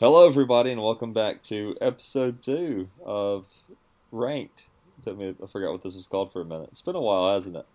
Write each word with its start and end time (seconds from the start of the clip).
Hello, 0.00 0.26
everybody, 0.26 0.70
and 0.72 0.82
welcome 0.82 1.12
back 1.12 1.42
to 1.44 1.76
episode 1.80 2.42
two 2.42 2.88
of 3.04 3.46
Ranked. 4.10 4.62
Took 5.02 5.18
me, 5.18 5.34
I 5.42 5.46
forgot 5.46 5.72
what 5.72 5.82
this 5.82 5.94
is 5.94 6.06
called 6.06 6.32
for 6.32 6.40
a 6.40 6.44
minute. 6.44 6.68
It's 6.72 6.80
been 6.80 6.96
a 6.96 7.00
while, 7.00 7.34
hasn't 7.34 7.56
it? 7.56 7.66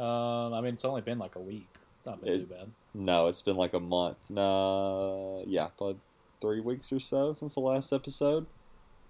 Um, 0.00 0.52
I 0.54 0.60
mean, 0.60 0.74
it's 0.74 0.84
only 0.84 1.00
been 1.00 1.18
like 1.18 1.36
a 1.36 1.40
week. 1.40 1.66
It's 1.98 2.06
not 2.06 2.20
been 2.22 2.32
It- 2.32 2.36
too 2.36 2.46
bad. 2.46 2.70
No, 2.94 3.28
it's 3.28 3.42
been 3.42 3.56
like 3.56 3.74
a 3.74 3.80
month. 3.80 4.16
Nah, 4.28 5.40
yeah, 5.46 5.68
probably 5.76 5.98
three 6.40 6.60
weeks 6.60 6.90
or 6.92 7.00
so 7.00 7.32
since 7.32 7.54
the 7.54 7.60
last 7.60 7.92
episode. 7.92 8.46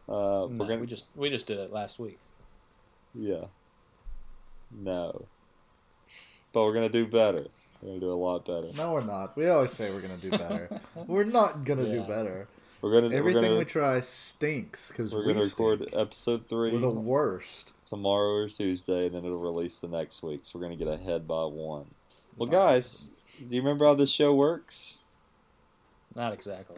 Uh, 0.08 0.12
No, 0.12 0.48
we're 0.50 0.66
gonna, 0.66 0.80
we 0.80 0.86
just 0.86 1.08
we 1.14 1.30
just 1.30 1.46
did 1.46 1.58
it 1.58 1.70
last 1.72 1.98
week. 1.98 2.18
yeah, 3.14 3.44
no, 4.70 5.26
but 6.52 6.64
we're 6.64 6.74
gonna 6.74 6.88
do 6.88 7.06
better. 7.06 7.46
We're 7.82 7.88
gonna 7.90 8.00
do 8.00 8.12
a 8.12 8.14
lot 8.14 8.44
better. 8.44 8.68
No, 8.76 8.92
we're 8.92 9.04
not. 9.04 9.36
We 9.36 9.48
always 9.48 9.72
say 9.72 9.90
we're 9.92 10.00
gonna 10.00 10.16
do 10.16 10.30
better. 10.30 10.80
we're 11.06 11.24
not 11.24 11.64
gonna 11.64 11.88
do 11.88 12.02
better. 12.02 12.48
We're 12.80 12.92
gonna 12.92 13.14
Everything 13.14 13.42
we're 13.42 13.48
gonna, 13.48 13.58
we 13.58 13.64
try 13.64 14.00
stinks 14.00 14.88
because 14.88 15.12
we're 15.12 15.26
we 15.26 15.32
gonna 15.32 15.44
record 15.44 15.80
stink. 15.80 15.94
episode 15.96 16.48
3 16.48 16.72
We're 16.72 16.78
the 16.78 16.90
worst. 16.90 17.72
tomorrow 17.86 18.34
or 18.44 18.48
Tuesday, 18.48 19.06
and 19.06 19.14
then 19.14 19.24
it'll 19.24 19.38
release 19.38 19.78
the 19.80 19.88
next 19.88 20.22
week. 20.22 20.40
So 20.42 20.58
we're 20.58 20.64
gonna 20.64 20.76
get 20.76 20.88
ahead 20.88 21.26
by 21.26 21.44
one. 21.44 21.86
Well, 22.36 22.46
not 22.48 22.52
guys, 22.52 23.10
do 23.38 23.54
you 23.54 23.60
remember 23.62 23.84
how 23.86 23.94
this 23.94 24.10
show 24.10 24.32
works? 24.34 24.98
Not 26.14 26.32
exactly. 26.32 26.76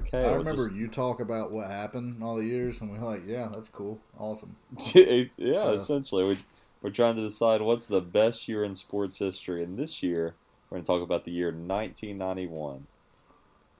Okay, 0.00 0.24
I 0.24 0.32
remember 0.32 0.66
just- 0.66 0.76
you 0.76 0.86
talk 0.88 1.18
about 1.20 1.50
what 1.50 1.68
happened 1.68 2.22
all 2.22 2.36
the 2.36 2.44
years, 2.44 2.80
and 2.80 2.90
we're 2.90 3.04
like, 3.04 3.22
"Yeah, 3.26 3.48
that's 3.52 3.68
cool, 3.68 3.98
awesome." 4.18 4.54
yeah, 4.94 5.24
So- 5.36 5.72
essentially, 5.72 6.24
we, 6.24 6.38
we're 6.82 6.90
trying 6.90 7.16
to 7.16 7.22
decide 7.22 7.60
what's 7.62 7.86
the 7.86 8.00
best 8.00 8.48
year 8.48 8.64
in 8.64 8.74
sports 8.74 9.18
history, 9.18 9.62
and 9.64 9.78
this 9.78 10.02
year 10.02 10.34
we're 10.70 10.76
going 10.76 10.84
to 10.84 10.86
talk 10.86 11.02
about 11.02 11.24
the 11.24 11.30
year 11.32 11.48
1991. 11.48 12.86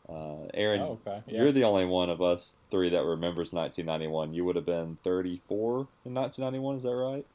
Uh, 0.08 0.46
Aaron, 0.54 0.80
Oh, 0.80 0.98
okay. 1.06 1.22
Yeah. 1.26 1.42
you're 1.42 1.52
the 1.52 1.64
only 1.64 1.84
one 1.84 2.08
of 2.08 2.22
us 2.22 2.56
three 2.70 2.88
that 2.90 3.04
remembers 3.04 3.52
1991. 3.52 4.32
You 4.32 4.44
would 4.46 4.56
have 4.56 4.64
been 4.64 4.96
34 5.04 5.86
in 6.06 6.14
1991, 6.14 6.76
is 6.76 6.82
that 6.84 6.94
right? 6.94 7.26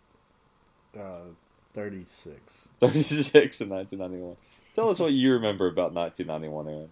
Uh, 0.99 1.29
Thirty-six. 1.73 2.69
36 2.79 3.61
in 3.61 3.69
1991. 3.69 4.35
Tell 4.73 4.89
us 4.89 4.99
what 4.99 5.11
you 5.11 5.33
remember 5.33 5.67
about 5.67 5.91
1991, 5.93 6.67
Aaron. 6.67 6.89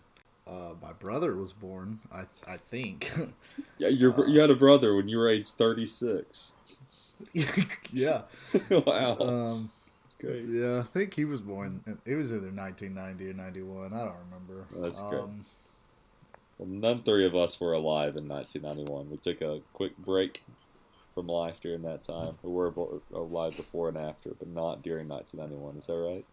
Uh, 0.48 0.74
my 0.82 0.92
brother 0.94 1.36
was 1.36 1.54
born. 1.54 2.00
I 2.12 2.22
I 2.48 2.58
think. 2.58 3.12
Yeah, 3.78 3.88
you're, 3.90 4.14
Uh, 4.24 4.28
you 4.28 4.40
had 4.40 4.50
a 4.52 4.56
brother 4.56 4.96
when 4.96 5.08
you 5.08 5.18
were 5.18 5.28
age 5.30 5.50
36. 5.50 6.54
yeah. 7.92 8.22
wow, 8.70 9.18
Um. 9.20 9.72
that's 10.04 10.16
great. 10.16 10.46
Yeah, 10.46 10.80
I 10.80 10.84
think 10.84 11.14
he 11.14 11.26
was 11.26 11.42
born. 11.42 11.82
It 12.06 12.16
was 12.16 12.32
either 12.32 12.52
1990 12.52 13.30
or 13.30 13.34
91. 13.34 13.94
I 13.94 14.06
don't 14.06 14.16
remember. 14.30 14.66
That's 14.76 15.02
great. 15.02 15.22
um, 15.22 15.46
Well, 16.58 16.70
none 16.70 17.02
three 17.04 17.26
of 17.26 17.36
us 17.36 17.60
were 17.60 17.74
alive 17.74 18.18
in 18.18 18.28
1991. 18.28 19.10
We 19.10 19.18
took 19.18 19.42
a 19.42 19.62
quick 19.74 19.98
break 19.98 20.44
from 21.16 21.28
life 21.28 21.60
during 21.62 21.82
that 21.84 22.04
time. 22.04 22.38
We 22.44 22.52
were 22.52 22.74
alive 23.14 23.56
before 23.58 23.90
and 23.90 23.98
after, 23.98 24.30
but 24.38 24.48
not 24.48 24.82
during 24.82 25.08
1991. 25.08 25.78
Is 25.78 25.88
that 25.88 25.94
right? 25.96 26.26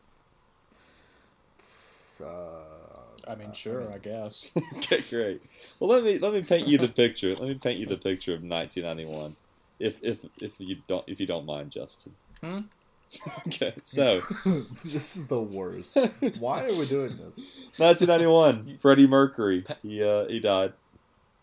Uh, 2.23 3.31
I 3.31 3.35
mean, 3.35 3.53
sure, 3.53 3.93
I 3.93 3.99
guess. 3.99 4.51
okay, 4.77 5.01
great. 5.11 5.43
Well, 5.79 5.91
let 5.91 6.03
me 6.05 6.19
let 6.19 6.33
me 6.33 6.43
paint 6.43 6.67
you 6.67 6.79
the 6.79 6.89
picture. 6.89 7.31
Let 7.31 7.49
me 7.49 7.55
paint 7.55 7.79
you 7.79 7.87
the 7.87 7.97
picture 7.97 8.33
of 8.33 8.43
1991, 8.43 9.37
if 9.79 9.95
if 10.03 10.19
if 10.41 10.53
you 10.59 10.77
don't 10.87 11.05
if 11.09 11.21
you 11.21 11.27
don't 11.27 11.47
mind, 11.47 11.71
Justin. 11.71 12.15
Hmm? 12.43 12.61
okay, 13.47 13.73
so 13.83 14.21
this 14.85 15.17
is 15.17 15.27
the 15.29 15.41
worst. 15.41 15.97
Why 16.39 16.65
are 16.65 16.75
we 16.75 16.87
doing 16.87 17.17
this? 17.17 17.39
1991, 17.79 18.79
Freddie 18.83 19.07
Mercury. 19.07 19.65
He 19.83 20.03
uh 20.03 20.27
he 20.27 20.41
died. 20.41 20.73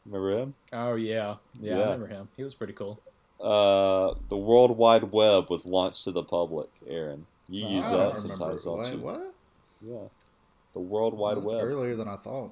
Remember 0.06 0.32
him? 0.40 0.54
Oh 0.72 0.96
yeah, 0.96 1.36
yeah, 1.60 1.78
Yeah. 1.78 1.80
I 1.80 1.84
remember 1.86 2.08
him. 2.08 2.28
He 2.38 2.44
was 2.44 2.54
pretty 2.54 2.74
cool. 2.74 3.00
Uh, 3.42 4.14
the 4.30 4.38
World 4.38 4.78
Wide 4.78 5.12
Web 5.12 5.50
was 5.50 5.66
launched 5.66 6.04
to 6.06 6.12
the 6.12 6.24
public. 6.24 6.70
Aaron, 6.88 7.26
you 7.50 7.68
use 7.68 7.86
I 7.86 7.92
that 7.92 7.98
don't 7.98 8.16
sometimes, 8.16 8.64
don't 8.64 8.80
Wait, 8.80 8.94
you? 8.94 9.00
what? 9.00 9.34
Yeah. 9.82 10.08
The 10.74 10.80
World 10.80 11.16
Wide 11.16 11.38
That's 11.38 11.48
Web. 11.48 11.64
earlier 11.64 11.96
than 11.96 12.08
I 12.08 12.16
thought. 12.18 12.52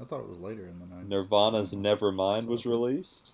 I 0.00 0.04
thought 0.04 0.20
it 0.20 0.28
was 0.28 0.38
later 0.38 0.62
in 0.66 0.78
the 0.78 0.94
night. 0.96 1.08
Nirvana's 1.08 1.74
Nevermind 1.74 2.46
was 2.46 2.64
released. 2.64 3.32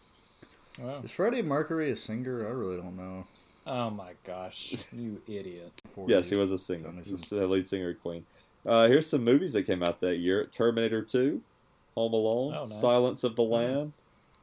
Oh, 0.83 1.00
Is 1.05 1.11
Freddie 1.11 1.43
Mercury 1.43 1.91
a 1.91 1.97
singer? 1.97 2.47
I 2.47 2.50
really 2.50 2.77
don't 2.77 2.97
know. 2.97 3.27
oh 3.66 3.91
my 3.91 4.12
gosh, 4.25 4.87
you 4.93 5.21
idiot! 5.27 5.72
Yes, 6.06 6.31
he 6.31 6.37
was 6.37 6.53
a 6.53 6.59
singer. 6.59 6.84
Tell 6.84 6.93
me 6.93 7.03
He's 7.05 7.27
some. 7.28 7.39
the 7.39 7.47
lead 7.47 7.69
singer 7.69 7.91
of 7.91 8.00
Queen. 8.00 8.25
Uh, 8.65 8.87
here's 8.88 9.06
some 9.06 9.25
movies 9.25 9.53
that 9.55 9.65
came 9.65 9.83
out 9.83 10.00
that 10.00 10.17
year 10.19 10.44
Terminator 10.47 11.03
2, 11.03 11.41
Home 11.97 12.12
Alone, 12.12 12.55
Oh, 12.55 12.61
nice. 12.61 12.81
Silence 12.81 13.25
of 13.25 13.34
the 13.37 13.43
Mm. 13.43 13.50
Lamb, 13.50 13.93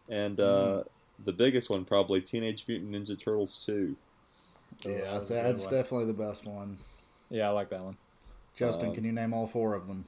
and 0.09 0.39
uh, 0.39 0.83
the 1.25 1.33
biggest 1.33 1.69
one, 1.69 1.85
probably 1.85 2.21
Teenage 2.21 2.65
Mutant 2.67 2.91
Ninja 2.91 3.17
Turtles 3.19 3.63
2. 3.65 3.95
Oh, 4.85 4.89
Yeah, 4.89 4.97
that 5.11 5.19
was 5.19 5.29
that's 5.29 5.67
definitely 5.67 6.05
the 6.07 6.13
best 6.13 6.45
one. 6.45 6.77
Yeah, 7.29 7.47
I 7.47 7.51
like 7.51 7.69
that 7.69 7.81
one. 7.81 7.97
Justin, 8.57 8.89
Um, 8.89 8.95
can 8.95 9.03
you 9.05 9.11
name 9.11 9.33
all 9.33 9.47
four 9.47 9.73
of 9.73 9.87
them? 9.87 10.05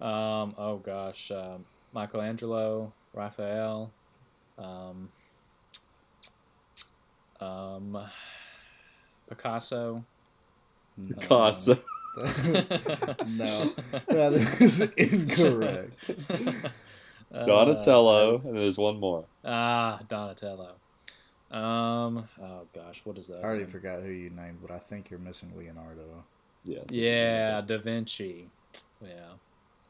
Um, 0.00 0.54
oh 0.58 0.78
gosh, 0.84 1.30
um, 1.30 1.64
Michelangelo, 1.92 2.92
Raphael, 3.14 3.92
um, 4.58 5.08
um, 7.40 7.98
Picasso. 9.28 10.04
No. 10.96 11.16
Picasso. 11.16 11.78
no, 12.16 13.72
that 14.08 14.34
is 14.60 14.80
incorrect. 14.82 16.10
Donatello, 17.32 18.42
and 18.44 18.58
there's 18.58 18.76
one 18.76 19.00
more. 19.00 19.20
Uh, 19.42 19.48
ah, 19.48 20.00
Donatello. 20.06 20.74
Um. 21.50 22.28
Oh 22.40 22.66
gosh, 22.74 23.00
what 23.04 23.16
is 23.16 23.28
that? 23.28 23.38
I 23.38 23.44
already 23.44 23.62
one? 23.62 23.72
forgot 23.72 24.02
who 24.02 24.10
you 24.10 24.28
named, 24.28 24.58
but 24.60 24.70
I 24.70 24.78
think 24.78 25.10
you're 25.10 25.18
missing 25.18 25.52
Leonardo. 25.56 26.24
Yeah. 26.64 26.80
Yeah, 26.90 27.60
Da 27.62 27.78
Vinci. 27.78 28.48
Yeah. 29.00 29.32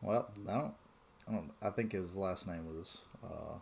Well, 0.01 0.28
I 0.49 0.53
don't, 0.53 0.75
I 1.28 1.33
don't. 1.33 1.51
I 1.61 1.71
think 1.71 1.93
his 1.93 2.17
last 2.17 2.47
name 2.47 2.67
was. 2.67 2.99
Uh, 3.22 3.55
is 3.55 3.61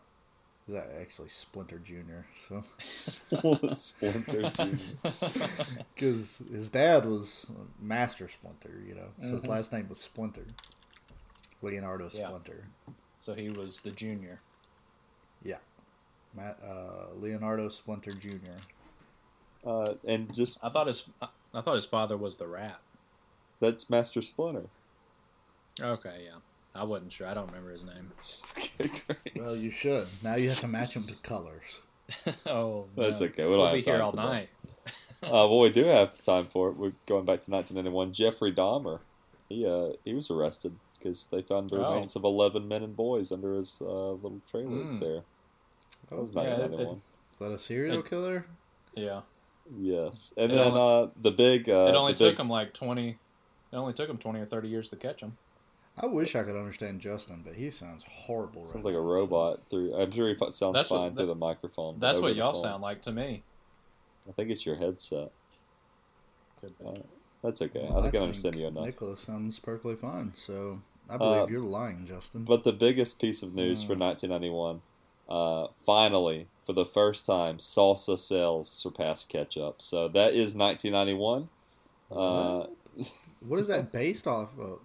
that 0.73 0.91
actually 1.01 1.29
Splinter 1.29 1.79
Junior? 1.79 2.27
So, 2.49 2.65
Splinter 3.73 4.51
Jr. 4.51 5.09
because 5.95 6.43
his 6.53 6.71
dad 6.71 7.07
was 7.07 7.51
Master 7.81 8.29
Splinter, 8.29 8.83
you 8.87 8.95
know, 8.95 9.09
so 9.23 9.37
his 9.37 9.45
Mhm. 9.45 9.49
last 9.49 9.73
name 9.73 9.89
was 9.89 10.01
Splinter. 10.01 10.47
Leonardo 11.63 12.09
Yeah. 12.13 12.27
Splinter. 12.29 12.69
so 13.19 13.35
he 13.35 13.51
was 13.51 13.81
the 13.81 13.91
junior. 13.91 14.41
Yeah, 15.43 15.59
Matt, 16.35 16.59
uh, 16.63 17.13
Leonardo 17.15 17.69
Splinter 17.69 18.13
Jr. 18.13 18.61
Uh, 19.65 19.95
and 20.05 20.33
just 20.35 20.59
I 20.63 20.69
thought 20.71 20.87
his 20.87 21.09
I- 21.21 21.29
I 21.55 21.61
thought 21.61 21.77
his 21.77 21.87
father 21.87 22.17
was 22.17 22.37
the 22.37 22.47
rat. 22.47 22.81
that's 23.61 23.91
Master 23.91 24.23
Splinter. 24.23 24.69
Okay, 25.81 26.25
yeah. 26.25 26.39
I 26.81 26.85
wasn't 26.85 27.13
sure. 27.13 27.27
I 27.27 27.35
don't 27.35 27.47
remember 27.49 27.71
his 27.73 27.85
name. 27.85 28.11
Well, 29.37 29.55
you 29.57 29.71
should. 29.71 30.07
Now 30.23 30.35
you 30.37 30.49
have 30.49 30.61
to 30.61 30.69
match 30.69 30.95
them 30.95 31.07
to 31.07 31.15
colors. 31.23 31.81
oh, 32.47 32.87
That's 32.97 33.21
no. 33.21 33.27
okay. 33.29 33.45
We 33.45 33.51
don't 33.51 33.59
We'll 33.59 33.67
have 33.67 33.75
be 33.75 33.83
here 33.83 34.03
all 34.03 34.13
night. 34.13 34.49
Uh, 35.23 35.29
well, 35.31 35.61
we 35.61 35.71
do 35.71 35.85
have 35.85 36.21
time 36.23 36.47
for 36.47 36.69
it. 36.71 36.77
We're 36.77 36.93
going 37.07 37.25
back 37.25 37.41
to 37.43 37.51
1991. 37.51 38.13
Jeffrey 38.13 38.53
Dahmer, 38.53 39.01
he 39.49 39.67
uh, 39.67 39.91
he 40.05 40.15
was 40.15 40.31
arrested 40.31 40.75
because 40.99 41.27
they 41.31 41.43
found 41.43 41.71
the 41.71 41.77
Oh. 41.85 41.91
remains 41.95 42.17
of 42.17 42.25
11 42.25 42.67
men 42.69 42.83
and 42.83 42.97
boys 42.97 43.31
under 43.33 43.55
his 43.55 43.79
uh, 43.81 44.13
little 44.13 44.41
trailer 44.51 44.71
Mm. 44.71 45.01
there. 45.01 45.21
That 46.11 46.21
was 46.23 46.33
Oh, 46.37 46.43
yeah, 46.43 46.49
it- 46.49 46.71
1991. 46.71 47.03
Is 47.33 47.39
that 47.39 47.53
a 47.53 47.59
serial 47.59 47.99
It- 48.01 48.07
killer? 48.11 48.47
Yeah. 48.95 49.21
Yes, 49.79 50.33
and 50.37 50.51
It 50.51 50.55
then 50.57 50.73
only- 50.73 51.05
uh, 51.07 51.11
the 51.23 51.31
big. 51.31 51.69
Uh, 51.71 51.87
it 51.89 51.95
only 51.95 52.13
the 52.13 52.19
took 52.19 52.33
big, 52.37 52.41
him 52.41 52.51
like 52.51 52.75
twenty. 52.75 53.11
It 53.73 53.77
only 53.77 53.93
took 53.93 54.09
him 54.11 54.19
twenty 54.19 54.41
or 54.41 54.47
thirty 54.47 54.69
years 54.69 54.91
to 54.91 54.97
catch 54.97 55.21
him. 55.23 55.37
I 56.03 56.07
wish 56.07 56.35
I 56.35 56.43
could 56.45 56.57
understand 56.57 57.01
Justin, 57.01 57.43
but 57.45 57.55
he 57.55 57.69
sounds 57.71 58.05
horrible. 58.09 58.63
Sounds 58.65 58.77
right 58.77 58.85
like 58.87 58.95
a 58.95 58.97
now, 58.99 59.03
so- 59.03 59.13
robot. 59.13 59.61
Through, 59.71 59.95
I'm 59.97 60.11
sure 60.11 60.29
he 60.29 60.35
sounds 60.51 60.59
That's 60.75 60.91
what- 60.91 60.99
fine 60.99 61.15
through 61.17 61.27
the 61.27 61.35
microphone. 61.35 61.99
That's 61.99 62.21
what 62.21 62.35
y'all 62.37 62.53
phone- 62.53 62.63
sound 62.63 62.83
like 62.83 63.03
to 63.03 63.13
me. 63.13 63.43
I 64.29 64.33
think 64.33 64.51
it's 64.51 64.65
your 64.65 64.77
headset. 64.77 65.31
Could 66.61 66.79
be. 66.79 66.85
Uh, 66.87 66.93
that's 67.43 67.61
okay. 67.63 67.87
Well, 67.89 67.99
I 67.99 68.03
think 68.03 68.15
I, 68.15 68.19
understand 68.19 68.57
you 68.57 68.67
enough. 68.67 68.85
Nicholas 68.85 69.21
sounds 69.23 69.59
perfectly 69.59 69.97
fine, 69.97 70.33
so 70.35 70.81
I 71.09 71.17
believe 71.17 71.43
Uh, 71.43 71.47
you're 71.49 71.61
lying, 71.63 72.07
Justin. 72.07 72.45
But 72.45 72.65
the 72.65 72.73
biggest 72.73 73.19
piece 73.21 73.43
of 73.43 73.55
news 73.55 73.83
for 73.83 73.95
Mm. 73.95 73.99
1991, 74.01 74.83
uh, 75.29 75.69
finally, 75.83 76.49
for 76.65 76.73
the 76.75 76.85
first 76.85 77.25
time, 77.27 77.59
salsa 77.59 78.19
sales 78.19 78.69
surpassed 78.69 79.29
ketchup. 79.29 79.81
So 79.83 80.07
that 80.09 80.35
is 80.35 80.55
1991. 80.55 81.49
Uh, 82.11 82.67
what 83.41 83.59
is 83.59 83.67
that 83.69 83.91
based 83.91 84.27
off 84.27 84.51
of? 84.59 84.81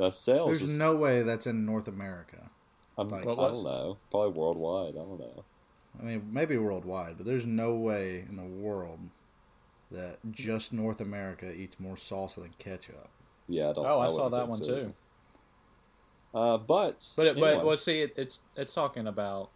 Uh, 0.00 0.10
sales. 0.10 0.50
There's 0.50 0.70
is, 0.70 0.78
no 0.78 0.94
way 0.96 1.22
that's 1.22 1.46
in 1.46 1.64
North 1.64 1.88
America. 1.88 2.50
I'm, 2.96 3.08
like- 3.08 3.22
I 3.22 3.26
What 3.26 3.52
don't 3.52 3.64
know. 3.64 3.98
Probably 4.10 4.30
worldwide. 4.30 4.94
I 4.94 4.98
don't 5.04 5.18
know. 5.20 5.44
I 6.00 6.04
mean, 6.04 6.28
maybe 6.32 6.56
worldwide, 6.56 7.16
but 7.16 7.26
there's 7.26 7.46
no 7.46 7.74
way 7.74 8.24
in 8.28 8.36
the 8.36 8.42
world 8.44 9.00
that 9.90 10.18
just 10.30 10.72
North 10.72 11.00
America 11.00 11.52
eats 11.52 11.80
more 11.80 11.96
salsa 11.96 12.36
than 12.36 12.54
ketchup. 12.58 13.08
Yeah, 13.48 13.70
I 13.70 13.72
don't. 13.72 13.86
Oh, 13.86 13.98
I, 13.98 14.04
I 14.04 14.08
saw 14.08 14.28
that 14.28 14.48
one 14.48 14.58
so. 14.58 14.66
too. 14.66 14.94
Uh, 16.34 16.58
but 16.58 17.06
But 17.16 17.26
it, 17.26 17.36
but 17.38 17.48
anyway. 17.48 17.64
well, 17.64 17.76
see, 17.76 18.02
it, 18.02 18.12
it's 18.16 18.44
it's 18.54 18.74
talking 18.74 19.06
about. 19.06 19.50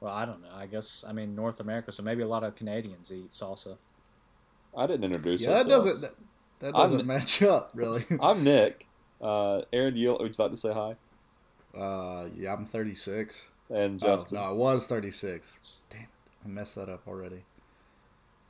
Well, 0.00 0.12
I 0.14 0.24
don't 0.24 0.42
know. 0.42 0.50
I 0.54 0.66
guess 0.66 1.04
I 1.06 1.12
mean 1.12 1.34
North 1.34 1.60
America, 1.60 1.90
so 1.90 2.02
maybe 2.02 2.22
a 2.22 2.28
lot 2.28 2.44
of 2.44 2.54
Canadians 2.54 3.12
eat 3.12 3.32
salsa. 3.32 3.76
I 4.76 4.86
didn't 4.86 5.04
introduce. 5.04 5.40
Yeah, 5.42 5.54
that 5.54 5.66
doesn't 5.68 6.00
that, 6.02 6.14
that 6.60 6.74
I'm- 6.76 6.90
doesn't 6.90 7.06
match 7.06 7.42
up 7.42 7.72
really. 7.74 8.06
I'm 8.20 8.44
Nick. 8.44 8.86
Uh, 9.20 9.62
Aaron, 9.72 9.96
you 9.96 10.12
would 10.12 10.36
you 10.36 10.42
like 10.42 10.50
to 10.50 10.56
say 10.56 10.72
hi? 10.72 10.96
Uh, 11.78 12.28
yeah, 12.34 12.52
I'm 12.52 12.66
36. 12.66 13.46
And 13.70 14.02
Oh, 14.04 14.06
Justin. 14.16 14.38
no, 14.38 14.44
I 14.44 14.50
was 14.52 14.86
36. 14.86 15.52
Damn 15.90 16.02
it, 16.02 16.08
I 16.44 16.48
messed 16.48 16.74
that 16.76 16.88
up 16.88 17.06
already. 17.08 17.44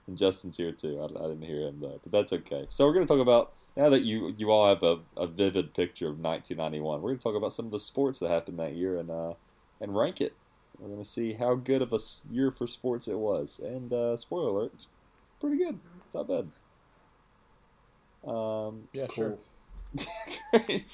And 0.07 0.19
Justin's 0.19 0.57
here 0.57 0.73
too. 0.73 1.01
I, 1.01 1.05
I 1.05 1.29
didn't 1.29 1.43
hear 1.43 1.69
him 1.69 1.81
though, 1.81 2.01
but 2.03 2.13
that's 2.13 2.33
okay. 2.33 2.67
So 2.69 2.87
we're 2.87 2.93
going 2.93 3.07
to 3.07 3.13
talk 3.13 3.23
about 3.23 3.53
now 3.77 3.89
that 3.89 4.03
you 4.03 4.35
you 4.37 4.51
all 4.51 4.69
have 4.69 4.83
a, 4.83 4.99
a 5.17 5.27
vivid 5.27 5.73
picture 5.75 6.07
of 6.09 6.19
1991. 6.19 7.01
We're 7.01 7.11
going 7.11 7.19
to 7.19 7.23
talk 7.25 7.37
about 7.37 7.55
some 7.55 7.67
of 7.67 7.73
the 7.73 7.81
sports 7.81 8.19
that 8.19 8.29
happened 8.31 8.59
that 8.59 8.75
year 8.75 8.99
and 8.99 9.11
uh 9.11 9.35
and 9.81 9.97
rank 9.97 10.21
it. 10.21 10.35
We're 10.79 10.89
going 10.89 11.03
to 11.03 11.09
see 11.09 11.33
how 11.35 11.55
good 11.55 11.83
of 11.83 11.93
a 11.93 11.99
year 12.31 12.51
for 12.51 12.67
sports 12.67 13.07
it 13.09 13.19
was. 13.19 13.61
And 13.63 13.93
uh, 13.93 14.17
spoiler 14.17 14.49
alert, 14.49 14.73
it's 14.75 14.89
pretty 15.41 15.57
good. 15.57 15.79
It's 16.05 16.15
not 16.17 16.27
bad. 16.27 16.49
Um, 18.29 18.89
Yeah, 18.93 19.07
Cool. 19.09 19.29
Great. 19.29 19.39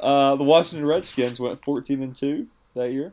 uh, 0.00 0.36
the 0.36 0.44
Washington 0.44 0.86
Redskins 0.86 1.40
went 1.40 1.62
14 1.64 2.02
and 2.02 2.16
two 2.16 2.46
that 2.74 2.92
year, 2.92 3.12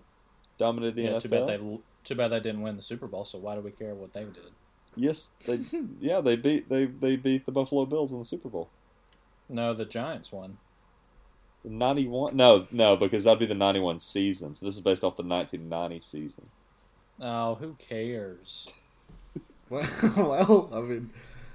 dominated 0.58 0.96
the 0.96 1.04
yeah. 1.04 1.12
NFL. 1.12 1.22
Too 1.22 1.30
bad 1.30 1.48
they 1.48 1.80
too 2.04 2.16
bad 2.16 2.28
they 2.30 2.40
didn't 2.40 2.62
win 2.62 2.76
the 2.76 2.82
Super 2.82 3.08
Bowl. 3.08 3.26
So 3.26 3.38
why 3.38 3.56
do 3.56 3.62
we 3.62 3.72
care 3.72 3.96
what 3.96 4.14
they 4.14 4.24
did? 4.24 4.52
Yes, 4.96 5.32
they 5.46 5.60
yeah 6.00 6.22
they 6.22 6.36
beat 6.36 6.70
they 6.70 6.86
they 6.86 7.16
beat 7.16 7.46
the 7.46 7.52
Buffalo 7.52 7.86
Bills 7.86 8.12
in 8.12 8.20
the 8.20 8.26
Super 8.26 8.50
Bowl. 8.50 8.70
No, 9.50 9.74
the 9.74 9.86
Giants 9.86 10.32
won. 10.32 10.58
91 11.66 12.36
no 12.36 12.68
no 12.72 12.98
because 12.98 13.24
that'd 13.24 13.40
be 13.40 13.46
the 13.46 13.56
91 13.56 13.98
season 13.98 14.54
so 14.54 14.66
this 14.66 14.76
is 14.76 14.82
based 14.82 15.02
off 15.02 15.16
the 15.16 15.24
1990 15.24 15.98
season 16.02 16.44
Oh, 17.20 17.56
who 17.56 17.76
cares? 17.80 18.74
Well, 19.70 19.88
well, 20.18 20.70
I 20.74 20.82
mean, 20.82 21.12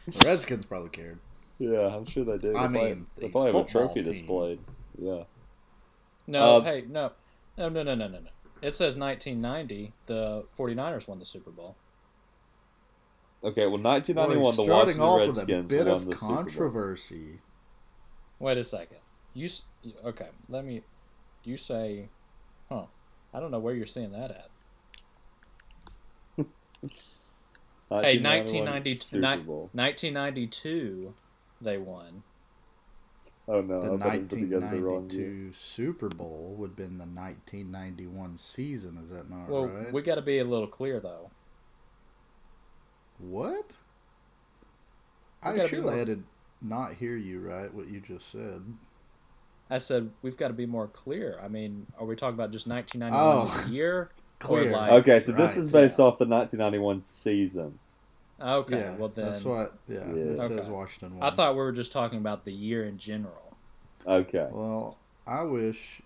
the 0.07 0.27
Redskins 0.27 0.67
probably 0.67 0.91
cared. 0.91 1.19
Yeah 1.59 1.95
i'm 1.95 2.05
sure 2.05 2.25
they 2.25 2.39
did 2.39 2.55
I 2.55 2.67
they 2.67 2.73
probably, 2.73 2.81
mean, 2.95 3.07
they 3.17 3.29
probably 3.29 3.53
have 3.53 3.67
a 3.67 3.69
trophy 3.69 3.95
team. 3.95 4.05
displayed 4.05 4.61
yeah 5.01 5.25
No, 6.27 6.41
Uh, 6.41 6.61
hey, 6.63 6.85
no, 6.89 7.13
no, 7.57 7.69
no, 7.69 7.83
no, 7.83 7.95
no, 7.95 8.09
no, 8.09 8.21
no. 8.21 8.31
It 8.61 8.73
says 8.73 8.97
1990. 8.99 9.93
The 10.07 10.45
49ers 10.59 11.07
won 11.09 11.19
the 11.21 11.25
Super 11.27 11.51
Bowl. 11.51 11.77
okay 13.45 13.67
well 13.67 13.79
1991 13.81 14.57
Boy, 14.57 14.65
the 14.65 14.71
washington 14.71 15.03
off 15.03 15.19
redskins 15.21 15.71
with 15.73 15.81
a 15.81 15.85
bit 15.85 15.91
won 15.91 15.97
of 16.03 16.07
the 16.07 16.17
super 16.17 16.27
bowl 16.29 16.39
Of 16.39 16.45
controversy. 16.47 17.39
Wait 18.41 18.59
a 18.59 18.65
second. 18.65 18.99
You 19.35 19.49
okay? 20.05 20.29
Let 20.49 20.65
me. 20.65 20.83
You 21.45 21.57
say, 21.57 22.09
huh? 22.69 22.85
I 23.33 23.39
don't 23.41 23.51
know 23.53 23.59
where 23.61 23.75
you're 23.75 23.87
seeing 23.87 24.11
that 24.13 24.31
at. 24.31 24.49
Hey, 27.91 28.19
1990 28.21 28.95
Super 28.95 29.37
ni- 29.37 29.43
Bowl. 29.45 29.71
1992, 29.73 31.15
they 31.61 31.79
won. 31.79 32.23
oh 33.49 33.61
no 33.61 33.81
The 33.81 33.87
I 33.95 33.99
thought 33.99 34.09
I 34.13 34.19
put 34.21 34.31
together 34.31 34.69
the 34.71 34.81
wrong 34.81 35.11
year. 35.11 35.29
1992 35.51 35.53
Super 35.59 36.09
Bowl 36.09 36.55
would 36.59 36.71
have 36.71 36.77
been 36.77 36.99
the 36.99 37.05
1991 37.05 38.37
season. 38.37 38.99
Is 39.03 39.11
that 39.11 39.29
not 39.31 39.49
Well, 39.49 39.67
right? 39.67 39.93
we 39.93 40.03
got 40.03 40.17
to 40.17 40.23
be 40.23 40.39
a 40.39 40.45
little 40.45 40.67
clear 40.69 41.01
though. 41.01 41.31
What? 43.19 43.71
We 45.45 45.51
I 45.51 45.57
gotta 45.57 45.69
surely 45.69 45.85
more- 45.91 45.97
had 45.97 46.07
to 46.09 46.23
not 46.61 46.95
hear 46.95 47.17
you 47.17 47.41
right. 47.41 47.73
What 47.73 47.89
you 47.89 48.01
just 48.01 48.31
said. 48.31 48.63
I 49.71 49.79
said 49.79 50.11
we've 50.23 50.37
got 50.37 50.49
to 50.49 50.55
be 50.55 50.67
more 50.67 50.89
clear. 50.89 51.39
I 51.43 51.49
mean, 51.49 51.87
are 51.99 52.07
we 52.07 52.17
talking 52.17 52.35
about 52.35 52.51
just 52.53 52.67
1991 52.67 53.67
Oh. 53.67 53.71
year? 53.73 54.11
Clear. 54.41 54.71
like- 54.71 54.93
okay 54.93 55.19
so 55.21 55.33
this 55.33 55.51
Right, 55.53 55.59
is 55.59 55.69
based 55.69 55.99
yeah. 55.99 56.05
off 56.05 56.19
the 56.19 56.25
1991 56.27 57.01
season 57.01 57.79
Okay, 58.41 58.79
yeah, 58.79 58.97
well 58.97 59.09
then, 59.09 59.27
that's 59.27 59.45
what. 59.45 59.75
Yeah, 59.89 59.97
Yeah. 60.07 60.13
it 60.15 60.39
says 60.39 60.51
Okay. 60.53 60.69
Washington. 60.71 61.19
I 61.21 61.31
thought 61.31 61.55
we 61.55 61.59
were 61.61 61.73
just 61.73 61.91
talking 61.93 62.19
about 62.19 62.45
the 62.45 62.53
year 62.53 62.85
in 62.87 62.99
general. 62.99 63.57
okay 64.07 64.47
Well, 64.51 64.97
I 65.27 65.43
wish 65.43 66.03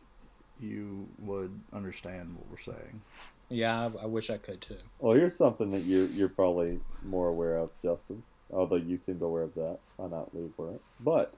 you 0.61 1.09
would 1.19 1.61
understand 1.73 2.37
what 2.37 2.47
we're 2.51 2.73
saying. 2.75 3.03
Yeah, 3.49 3.91
I, 3.99 4.05
I 4.05 4.07
wish 4.07 4.31
I 4.31 4.39
could 4.39 4.61
too. 4.63 4.79
well 4.99 5.15
here's 5.15 5.37
something 5.37 5.71
that 5.73 5.81
you're 5.83 6.07
you're 6.07 6.29
probably 6.31 6.81
more 7.05 7.29
aware 7.29 7.59
of 7.59 7.69
justin 7.83 8.23
although 8.51 8.77
you 8.77 8.99
seemed 8.99 9.21
aware 9.21 9.43
of 9.43 9.55
that 9.55 9.79
i 9.99 10.07
not 10.07 10.35
leave 10.35 10.53
weren't 10.57 10.81
but 11.01 11.35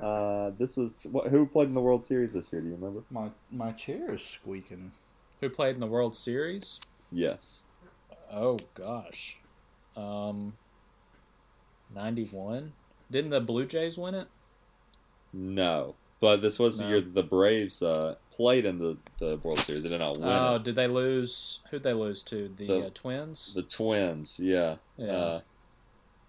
uh, 0.00 0.50
this 0.58 0.76
was 0.76 1.06
what, 1.10 1.28
who 1.28 1.44
played 1.46 1.68
in 1.68 1.74
the 1.74 1.80
World 1.80 2.04
Series 2.04 2.32
this 2.32 2.50
year? 2.52 2.62
Do 2.62 2.68
you 2.68 2.74
remember? 2.74 3.02
My 3.10 3.30
my 3.50 3.72
chair 3.72 4.14
is 4.14 4.22
squeaking. 4.22 4.92
Who 5.40 5.50
played 5.50 5.74
in 5.74 5.80
the 5.80 5.86
World 5.86 6.14
Series? 6.16 6.80
Yes. 7.12 7.62
Oh 8.32 8.56
gosh, 8.74 9.36
um, 9.96 10.54
91. 11.94 12.72
Didn't 13.10 13.30
the 13.30 13.40
Blue 13.40 13.66
Jays 13.66 13.98
win 13.98 14.14
it? 14.14 14.28
No, 15.32 15.94
but 16.20 16.42
this 16.42 16.58
was 16.58 16.78
the 16.78 16.88
year 16.88 17.00
the 17.00 17.22
Braves 17.22 17.82
uh, 17.82 18.16
played 18.30 18.64
in 18.64 18.78
the, 18.78 18.96
the 19.18 19.36
World 19.42 19.58
Series. 19.58 19.84
They 19.84 19.88
did 19.88 19.98
not 19.98 20.18
win. 20.18 20.28
Oh, 20.28 20.56
it. 20.56 20.64
did 20.64 20.74
they 20.74 20.86
lose? 20.86 21.60
Who'd 21.70 21.82
they 21.82 21.92
lose 21.92 22.22
to? 22.24 22.50
The, 22.56 22.66
The- 22.66 22.86
uh, 22.86 22.90
Twins. 22.94 23.54
The 23.54 23.62
Twins, 23.62 24.40
yeah. 24.40 24.76
yeah. 24.96 25.12
Uh, 25.12 25.40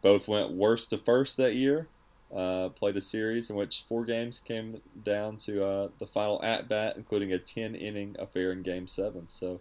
both 0.02 0.28
went 0.28 0.52
worst 0.52 0.92
to 0.92 0.98
first 0.98 1.38
that 1.38 1.56
year. 1.56 1.88
Uh, 2.34 2.69
played 2.69 2.96
a 2.96 3.02
series 3.02 3.50
in 3.50 3.58
which 3.58 3.84
four 3.90 4.06
games 4.06 4.40
came 4.40 4.81
down 5.04 5.36
to 5.36 5.66
uh, 5.66 5.88
the 6.00 6.08
final 6.08 6.42
at 6.44 6.69
bat, 6.69 6.96
including 6.96 7.34
a 7.34 7.38
10 7.38 7.75
inning 7.75 8.16
affair 8.19 8.54
in 8.54 8.62
Game 8.62 8.88
7. 8.88 9.28
So 9.28 9.60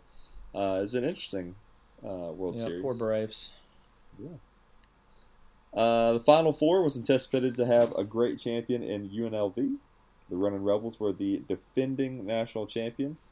uh, 0.55 0.81
it's 0.83 0.95
an 0.95 1.03
interesting 1.03 1.57
uh, 2.05 2.31
World 2.33 2.59
yeah. 2.59 2.67
Series. 2.67 2.83
Poor 2.83 2.95
Braves. 2.95 3.51
Uh, 5.73 6.15
the 6.15 6.21
Final 6.21 6.53
Four 6.53 6.83
was 6.83 6.97
anticipated 6.97 7.55
to 7.57 7.67
have 7.67 7.93
a 7.97 8.05
great 8.05 8.39
champion 8.39 8.83
in 8.83 9.09
UNLV. 9.09 9.77
The 10.29 10.37
Running 10.37 10.63
Rebels 10.63 10.99
were 10.99 11.13
the 11.13 11.43
defending 11.49 12.27
national 12.27 12.67
champions. 12.67 13.29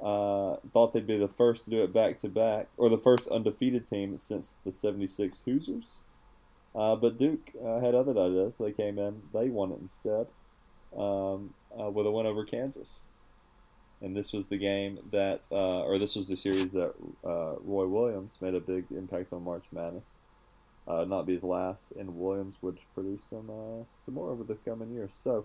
Uh, 0.00 0.56
thought 0.72 0.92
they'd 0.92 1.06
be 1.06 1.18
the 1.18 1.28
first 1.28 1.64
to 1.64 1.70
do 1.70 1.82
it 1.82 1.92
back 1.92 2.18
to 2.18 2.28
back, 2.28 2.68
or 2.76 2.88
the 2.88 2.98
first 2.98 3.28
undefeated 3.28 3.86
team 3.86 4.16
since 4.16 4.54
the 4.64 4.72
76 4.72 5.42
Hoosiers. 5.44 5.98
Uh, 6.74 6.96
but 6.96 7.18
Duke 7.18 7.52
uh, 7.62 7.80
had 7.80 7.94
other 7.94 8.12
ideas. 8.12 8.56
They 8.58 8.72
came 8.72 8.98
in, 8.98 9.22
they 9.34 9.48
won 9.48 9.72
it 9.72 9.78
instead 9.80 10.28
um, 10.96 11.52
uh, 11.78 11.90
with 11.90 12.06
a 12.06 12.10
win 12.10 12.26
over 12.26 12.44
Kansas. 12.44 13.08
And 14.02 14.16
this 14.16 14.32
was 14.32 14.48
the 14.48 14.56
game 14.56 14.98
that, 15.10 15.46
uh, 15.52 15.82
or 15.82 15.98
this 15.98 16.16
was 16.16 16.26
the 16.26 16.36
series 16.36 16.70
that 16.70 16.94
uh, 17.24 17.56
Roy 17.62 17.86
Williams 17.86 18.38
made 18.40 18.54
a 18.54 18.60
big 18.60 18.86
impact 18.90 19.32
on 19.32 19.44
March 19.44 19.64
Madness 19.72 20.06
uh, 20.90 21.04
not 21.04 21.26
be 21.26 21.34
his 21.34 21.44
last, 21.44 21.92
and 21.98 22.18
Williams 22.18 22.56
would 22.62 22.78
produce 22.94 23.24
some 23.28 23.48
uh, 23.50 23.84
some 24.04 24.14
more 24.14 24.30
over 24.30 24.42
the 24.42 24.54
coming 24.54 24.90
years. 24.92 25.12
So, 25.14 25.44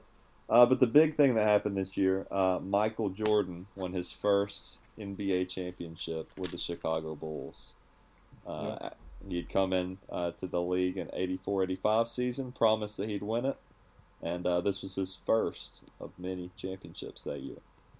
uh, 0.49 0.65
but 0.65 0.79
the 0.79 0.87
big 0.87 1.15
thing 1.15 1.35
that 1.35 1.47
happened 1.47 1.77
this 1.77 1.95
year, 1.97 2.25
uh, 2.31 2.59
Michael 2.61 3.09
Jordan 3.09 3.67
won 3.75 3.93
his 3.93 4.11
first 4.11 4.79
NBA 4.97 5.49
championship 5.49 6.31
with 6.37 6.51
the 6.51 6.57
Chicago 6.57 7.15
Bulls. 7.15 7.73
Uh, 8.45 8.89
He'd 9.27 9.49
come 9.49 9.73
in 9.73 9.97
uh, 10.11 10.31
to 10.31 10.45
the 10.45 10.61
league 10.61 10.97
in 10.97 11.07
84-85 11.07 12.07
season, 12.07 12.51
promised 12.51 12.97
that 12.97 13.09
he'd 13.09 13.23
win 13.23 13.45
it, 13.45 13.57
and 14.21 14.45
uh, 14.45 14.61
this 14.61 14.83
was 14.83 14.95
his 14.95 15.15
first 15.25 15.83
of 15.99 16.11
many 16.19 16.51
championships 16.55 17.23
that 17.23 17.39
year. 17.39 17.57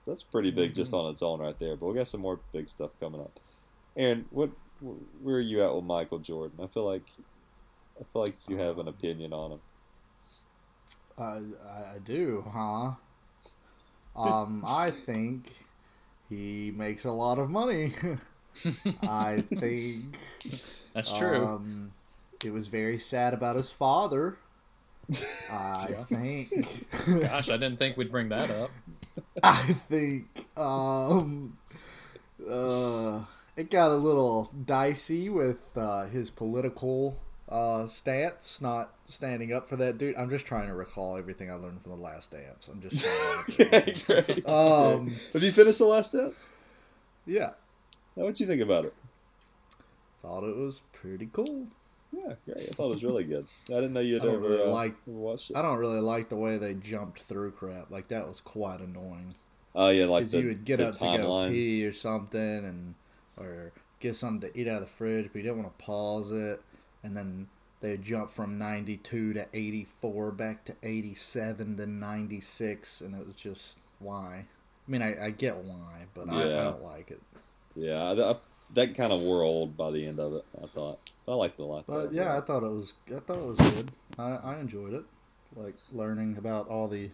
That's 0.07 0.24
pretty 0.24 0.51
big 0.51 0.75
just 0.75 0.93
on 0.93 1.09
its 1.12 1.21
own 1.24 1.39
right 1.39 1.57
there. 1.59 1.75
But 1.75 1.88
we 1.88 1.95
got 1.95 2.07
some 2.07 2.21
more 2.21 2.39
big 2.53 2.69
stuff 2.69 2.91
coming 3.00 3.21
up. 3.21 3.39
Aaron, 3.97 4.25
what 4.29 4.50
where 5.21 5.38
are 5.38 5.41
you 5.41 5.63
at 5.63 5.74
with 5.74 5.83
Michael 5.85 6.19
Jordan? 6.19 6.59
I 6.62 6.67
feel 6.67 6.85
like 6.85 7.03
I 8.00 8.03
feel 8.12 8.21
like 8.21 8.35
you 8.47 8.57
have 8.57 8.77
an 8.77 8.88
opinion 8.88 9.33
on 9.33 9.53
him. 9.53 9.59
I 11.17 11.41
I 11.95 11.97
do, 12.03 12.43
huh? 12.51 12.91
Um, 14.15 14.63
I 14.67 14.91
think 14.91 15.51
he 16.29 16.71
makes 16.75 17.03
a 17.05 17.12
lot 17.12 17.39
of 17.39 17.50
money. 17.50 17.93
I 19.01 19.39
think 19.39 20.17
That's 20.93 21.17
true. 21.17 21.45
Um, 21.45 21.91
it 22.43 22.51
was 22.53 22.67
very 22.67 23.00
sad 23.00 23.33
about 23.33 23.55
his 23.55 23.71
father. 23.71 24.38
I 25.51 25.88
Yeah. 25.91 26.03
think. 26.05 26.88
Gosh, 27.21 27.50
I 27.50 27.57
didn't 27.57 27.77
think 27.77 27.97
we'd 27.97 28.12
bring 28.12 28.29
that 28.29 28.50
up. 28.51 28.71
I 29.43 29.74
think 29.89 30.48
um 30.57 31.57
uh 32.50 33.22
it 33.55 33.69
got 33.72 33.91
a 33.91 33.95
little 33.95 34.51
dicey 34.65 35.29
with 35.29 35.77
uh, 35.77 36.05
his 36.07 36.29
political 36.29 37.17
uh 37.48 37.88
stance, 37.88 38.62
not 38.62 38.93
standing 39.05 39.53
up 39.53 39.67
for 39.69 39.75
that 39.77 39.98
dude. 39.98 40.15
I'm 40.17 40.29
just 40.29 40.45
trying 40.45 40.67
to 40.67 40.74
recall 40.75 41.17
everything 41.17 41.50
I 41.51 41.55
learned 41.55 41.81
from 41.81 41.91
the 41.91 41.98
last 41.98 42.31
dance. 42.31 42.67
I'm 42.67 42.81
just 42.81 43.05
okay, 43.50 43.95
great. 44.05 44.48
Um 44.48 45.15
have 45.34 45.43
you 45.43 45.51
finished 45.51 45.79
the 45.79 45.86
last 45.86 46.12
dance? 46.13 46.50
yeah. 47.25 47.51
Now, 48.15 48.24
what 48.25 48.36
do 48.36 48.43
you 48.43 48.50
think 48.50 48.62
about 48.62 48.86
it? 48.86 48.93
Thought 50.22 50.43
it 50.43 50.55
was 50.57 50.81
pretty 50.93 51.29
cool. 51.31 51.67
Yeah, 52.15 52.34
great. 52.45 52.69
I 52.69 52.74
thought 52.74 52.86
it 52.88 52.89
was 52.95 53.03
really 53.03 53.24
good. 53.24 53.45
I 53.69 53.74
didn't 53.74 53.93
know 53.93 54.00
you'd 54.00 54.24
ever, 54.24 54.38
really 54.38 54.63
uh, 54.63 54.67
like- 54.67 54.95
watched 55.05 55.51
it. 55.51 55.57
I 55.57 55.62
don't 55.62 55.77
really 55.77 56.00
like 56.00 56.29
the 56.29 56.36
way 56.36 56.57
they 56.57 56.74
jumped 56.74 57.22
through 57.24 57.51
crap. 57.51 57.91
Like 57.91 58.07
that 58.10 58.27
was 58.27 58.41
quite 58.41 58.79
annoying. 58.79 59.34
Oh 59.74 59.89
yeah, 59.89 60.05
like 60.05 60.22
Because 60.22 60.31
the, 60.31 60.39
you 60.39 60.48
would 60.48 60.65
get 60.65 60.79
up 60.79 60.93
to 60.93 61.00
go 61.00 61.50
pee 61.50 61.86
or 61.86 61.93
something, 61.93 62.39
and 62.39 62.95
or 63.38 63.74
get 64.00 64.15
something 64.15 64.50
to 64.50 64.57
eat 64.57 64.67
out 64.67 64.75
of 64.75 64.81
the 64.81 64.88
fridge, 64.88 65.29
but 65.31 65.38
you 65.39 65.43
didn't 65.43 65.62
want 65.63 65.77
to 65.77 65.84
pause 65.84 66.31
it, 66.31 66.62
and 67.03 67.17
then 67.17 67.48
they 67.81 67.91
would 67.91 68.03
jump 68.03 68.31
from 68.31 68.57
ninety 68.57 68.98
two 68.98 69.34
to 69.34 69.48
eighty 69.53 69.86
four, 70.00 70.31
back 70.31 70.63
to 70.65 70.75
eighty 70.84 71.13
seven 71.13 71.75
to 71.77 71.86
ninety 71.86 72.39
six, 72.39 73.01
and 73.01 73.13
it 73.13 73.25
was 73.25 73.36
just 73.36 73.77
why. 74.00 74.45
I 74.88 74.91
mean, 74.91 75.01
I, 75.01 75.25
I 75.25 75.29
get 75.31 75.57
why, 75.57 76.05
but 76.13 76.29
I, 76.29 76.43
I 76.43 76.63
don't 76.63 76.84
like 76.84 77.12
it. 77.12 77.22
Yeah, 77.75 78.12
I, 78.12 78.36
that 78.74 78.95
kind 78.95 79.13
of 79.13 79.22
wore 79.22 79.43
old 79.43 79.77
by 79.77 79.91
the 79.91 80.05
end 80.05 80.19
of 80.19 80.34
it. 80.34 80.45
I 80.62 80.67
thought 80.67 81.00
I 81.27 81.34
liked 81.34 81.55
it 81.60 81.62
a 81.62 81.65
lot. 81.65 81.86
But 81.88 82.05
though. 82.05 82.10
yeah, 82.12 82.38
I 82.38 82.41
thought 82.41 82.63
it 82.63 82.72
was 82.72 82.93
I 83.07 83.19
thought 83.19 83.38
it 83.38 83.45
was 83.45 83.57
good. 83.74 83.91
I, 84.17 84.31
I 84.43 84.60
enjoyed 84.60 84.93
it, 84.93 85.03
like 85.55 85.75
learning 85.91 86.38
about 86.38 86.67
all 86.67 86.88
the. 86.88 87.10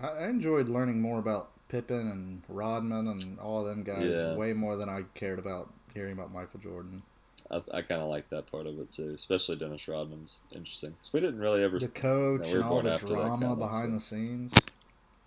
I, 0.00 0.06
I 0.08 0.28
enjoyed 0.28 0.68
learning 0.68 1.00
more 1.00 1.18
about 1.18 1.50
Pippen 1.68 2.10
and 2.10 2.42
Rodman 2.48 3.08
and 3.08 3.38
all 3.38 3.64
them 3.64 3.82
guys 3.82 4.04
Yeah. 4.10 4.34
way 4.34 4.52
more 4.52 4.76
than 4.76 4.88
I 4.88 5.02
cared 5.14 5.38
about 5.38 5.72
hearing 5.94 6.12
about 6.12 6.32
Michael 6.32 6.60
Jordan. 6.60 7.02
I, 7.50 7.62
I 7.72 7.80
kind 7.82 8.02
of 8.02 8.08
like 8.08 8.28
that 8.30 8.50
part 8.50 8.66
of 8.66 8.78
it 8.78 8.92
too, 8.92 9.10
especially 9.14 9.56
Dennis 9.56 9.88
Rodman's 9.88 10.40
interesting. 10.52 10.94
'Cause 11.02 11.12
we 11.12 11.20
didn't 11.20 11.40
really 11.40 11.62
ever. 11.62 11.78
The 11.78 11.88
coach 11.88 12.46
we 12.46 12.52
and 12.54 12.64
all 12.64 12.82
the 12.82 12.90
that 12.90 13.00
drama 13.00 13.56
behind 13.56 13.94
the 13.94 14.00
scenes. 14.00 14.52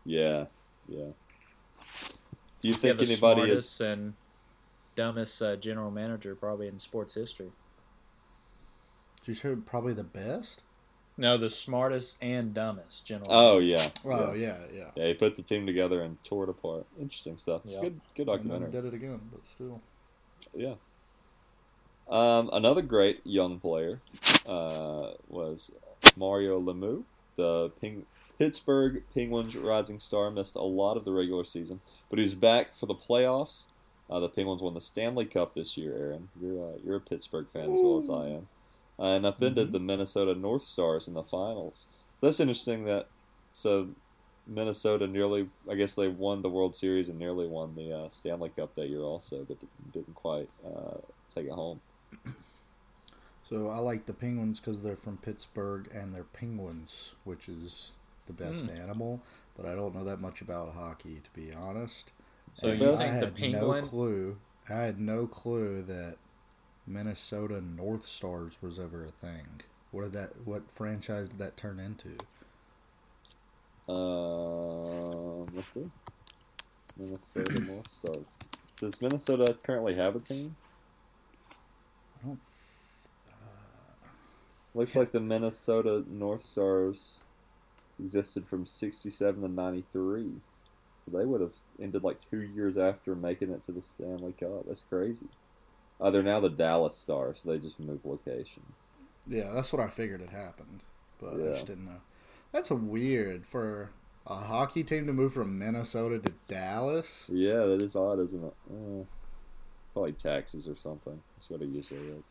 Yeah, 0.05 0.45
yeah. 0.87 1.05
Do 2.61 2.67
you 2.67 2.73
Yeah, 2.73 2.77
think 2.77 2.97
the 2.99 3.05
anybody 3.05 3.41
is? 3.51 3.81
and 3.81 4.13
dumbest 4.95 5.41
uh, 5.41 5.55
general 5.55 5.91
manager 5.91 6.35
probably 6.35 6.67
in 6.67 6.79
sports 6.79 7.13
history. 7.13 7.51
You 9.25 9.33
said 9.33 9.65
probably 9.65 9.93
the 9.93 10.03
best. 10.03 10.63
No, 11.17 11.37
the 11.37 11.49
smartest 11.49 12.17
and 12.23 12.53
dumbest 12.53 13.05
general. 13.05 13.27
Oh 13.31 13.59
manager. 13.59 13.75
yeah, 13.75 13.89
Oh 14.05 14.33
yeah. 14.33 14.47
yeah, 14.47 14.57
yeah. 14.73 14.85
Yeah, 14.95 15.07
he 15.07 15.13
put 15.13 15.35
the 15.35 15.41
team 15.43 15.65
together 15.67 16.01
and 16.01 16.17
tore 16.23 16.45
it 16.45 16.49
apart. 16.49 16.85
Interesting 16.99 17.37
stuff. 17.37 17.61
It's 17.65 17.75
Yeah. 17.75 17.81
good, 17.83 18.01
good 18.15 18.27
And 18.29 18.39
then 18.49 18.61
documentary. 18.61 18.71
did 18.71 18.85
it 18.85 18.93
again, 18.95 19.19
but 19.31 19.45
still. 19.45 19.81
Yeah. 20.55 20.75
Um, 22.09 22.49
another 22.51 22.81
great 22.81 23.21
young 23.25 23.59
player 23.59 24.01
uh, 24.45 25.11
was 25.29 25.71
Mario 26.17 26.59
Lemieux, 26.59 27.03
the 27.35 27.69
Ping- 27.79 28.05
Pittsburgh 28.39 29.03
Penguins 29.13 29.55
rising 29.55 29.99
star. 29.99 30.31
Missed 30.31 30.55
a 30.55 30.61
lot 30.63 30.97
of 30.97 31.05
the 31.05 31.11
regular 31.11 31.43
season, 31.45 31.79
but 32.09 32.17
he's 32.19 32.33
back 32.33 32.75
for 32.75 32.87
the 32.87 32.95
playoffs. 32.95 33.67
Uh, 34.11 34.19
the 34.19 34.29
Penguins 34.29 34.61
won 34.61 34.73
the 34.75 34.81
Stanley 34.81 35.25
Cup 35.25 35.53
this 35.55 35.77
year. 35.77 35.95
Aaron, 35.97 36.29
you're 36.41 36.73
uh, 36.73 36.77
you're 36.83 36.97
a 36.97 37.01
Pittsburgh 37.01 37.47
fan 37.53 37.71
as 37.71 37.81
well 37.81 37.97
as 37.97 38.09
I 38.09 38.27
am, 38.27 38.47
uh, 38.99 39.15
and 39.15 39.25
upended 39.25 39.69
Mhm. 39.69 39.73
the 39.73 39.79
Minnesota 39.79 40.35
North 40.35 40.63
Stars 40.63 41.07
in 41.07 41.13
the 41.15 41.23
finals. 41.23 41.87
That's 42.21 42.41
interesting. 42.41 42.85
That 42.85 43.07
so 43.53 43.89
Minnesota 44.47 45.07
nearly, 45.07 45.49
I 45.69 45.75
guess 45.75 45.95
they 45.95 46.09
won 46.09 46.41
the 46.41 46.49
World 46.49 46.75
Series 46.75 47.09
and 47.09 47.19
nearly 47.19 47.47
won 47.47 47.75
the 47.75 47.93
uh, 47.93 48.09
Stanley 48.09 48.49
Cup 48.49 48.75
that 48.75 48.89
year 48.89 49.01
also, 49.01 49.45
but 49.45 49.57
didn't 49.93 50.15
quite 50.15 50.49
uh, 50.65 50.97
take 51.33 51.45
it 51.45 51.51
home. 51.53 51.81
So 53.49 53.69
I 53.69 53.79
like 53.79 54.05
the 54.05 54.13
penguins 54.13 54.59
because 54.59 54.81
they're 54.81 54.95
from 54.95 55.17
Pittsburgh 55.17 55.89
and 55.93 56.13
they're 56.15 56.23
penguins, 56.23 57.13
which 57.25 57.49
is 57.49 57.93
the 58.25 58.33
best 58.33 58.65
Hmm. 58.65 58.69
animal. 58.69 59.21
But 59.57 59.65
I 59.65 59.75
don't 59.75 59.93
know 59.93 60.03
that 60.05 60.21
much 60.21 60.41
about 60.41 60.73
hockey, 60.73 61.21
to 61.23 61.29
be 61.31 61.53
honest. 61.53 62.11
So 62.53 62.67
And 62.69 62.81
you 62.81 62.91
I 62.91 62.95
think 62.97 63.19
the 63.19 63.25
had 63.27 63.35
penguin- 63.35 63.81
No 63.81 63.87
clue. 63.87 64.37
I 64.69 64.73
had 64.73 64.99
no 64.99 65.27
clue 65.27 65.81
that 65.83 66.17
Minnesota 66.87 67.61
North 67.61 68.07
Stars 68.07 68.57
was 68.61 68.77
ever 68.79 69.05
a 69.05 69.11
thing. 69.11 69.61
What 69.91 70.03
did 70.03 70.13
that? 70.13 70.45
What 70.45 70.71
franchise 70.71 71.27
did 71.29 71.39
that 71.39 71.57
turn 71.57 71.79
into? 71.79 72.17
Um, 73.89 75.47
let's 75.53 75.73
see. 75.73 75.89
Minnesota 76.97 77.59
North 77.61 77.91
Stars. 77.91 78.25
Does 78.79 79.01
Minnesota 79.01 79.55
currently 79.63 79.95
have 79.95 80.15
a 80.15 80.19
team? 80.19 80.55
I 82.23 82.27
don't. 82.27 82.39
Uh, 83.27 84.07
Looks 84.73 84.95
like 84.95 85.11
the 85.11 85.19
Minnesota 85.19 86.03
North 86.07 86.43
Stars 86.43 87.21
existed 87.99 88.47
from 88.47 88.65
67 88.65 89.41
to 89.41 89.47
93. 89.47 90.31
So 91.05 91.17
they 91.17 91.25
would 91.25 91.41
have 91.41 91.53
ended 91.79 92.03
like 92.03 92.19
two 92.19 92.41
years 92.41 92.77
after 92.77 93.15
making 93.15 93.51
it 93.51 93.63
to 93.63 93.71
the 93.71 93.81
Stanley 93.81 94.33
Cup. 94.33 94.65
That's 94.67 94.83
crazy. 94.89 95.27
Uh, 95.99 96.09
they're 96.09 96.23
now 96.23 96.39
the 96.39 96.49
Dallas 96.49 96.95
Stars. 96.95 97.41
So 97.43 97.51
they 97.51 97.59
just 97.59 97.79
moved 97.79 98.05
locations. 98.05 98.73
Yeah, 99.27 99.51
that's 99.53 99.71
what 99.71 99.81
I 99.81 99.89
figured 99.89 100.21
had 100.21 100.31
happened, 100.31 100.83
but 101.19 101.33
I 101.33 101.53
just 101.53 101.67
didn't 101.67 101.85
know. 101.85 102.01
That's 102.51 102.71
a 102.71 102.75
weird 102.75 103.45
for 103.45 103.91
a 104.25 104.35
hockey 104.35 104.83
team 104.83 105.05
to 105.05 105.13
move 105.13 105.33
from 105.33 105.57
Minnesota 105.57 106.19
to 106.19 106.33
Dallas. 106.47 107.29
Yeah, 107.31 107.65
that 107.65 107.81
is 107.81 107.95
odd, 107.95 108.19
isn't 108.19 108.43
it? 108.43 108.53
Uh, 108.69 109.03
probably 109.93 110.13
taxes 110.13 110.67
or 110.67 110.75
something. 110.75 111.21
That's 111.35 111.49
what 111.49 111.61
it 111.61 111.69
usually 111.69 111.99
is. 112.09 112.23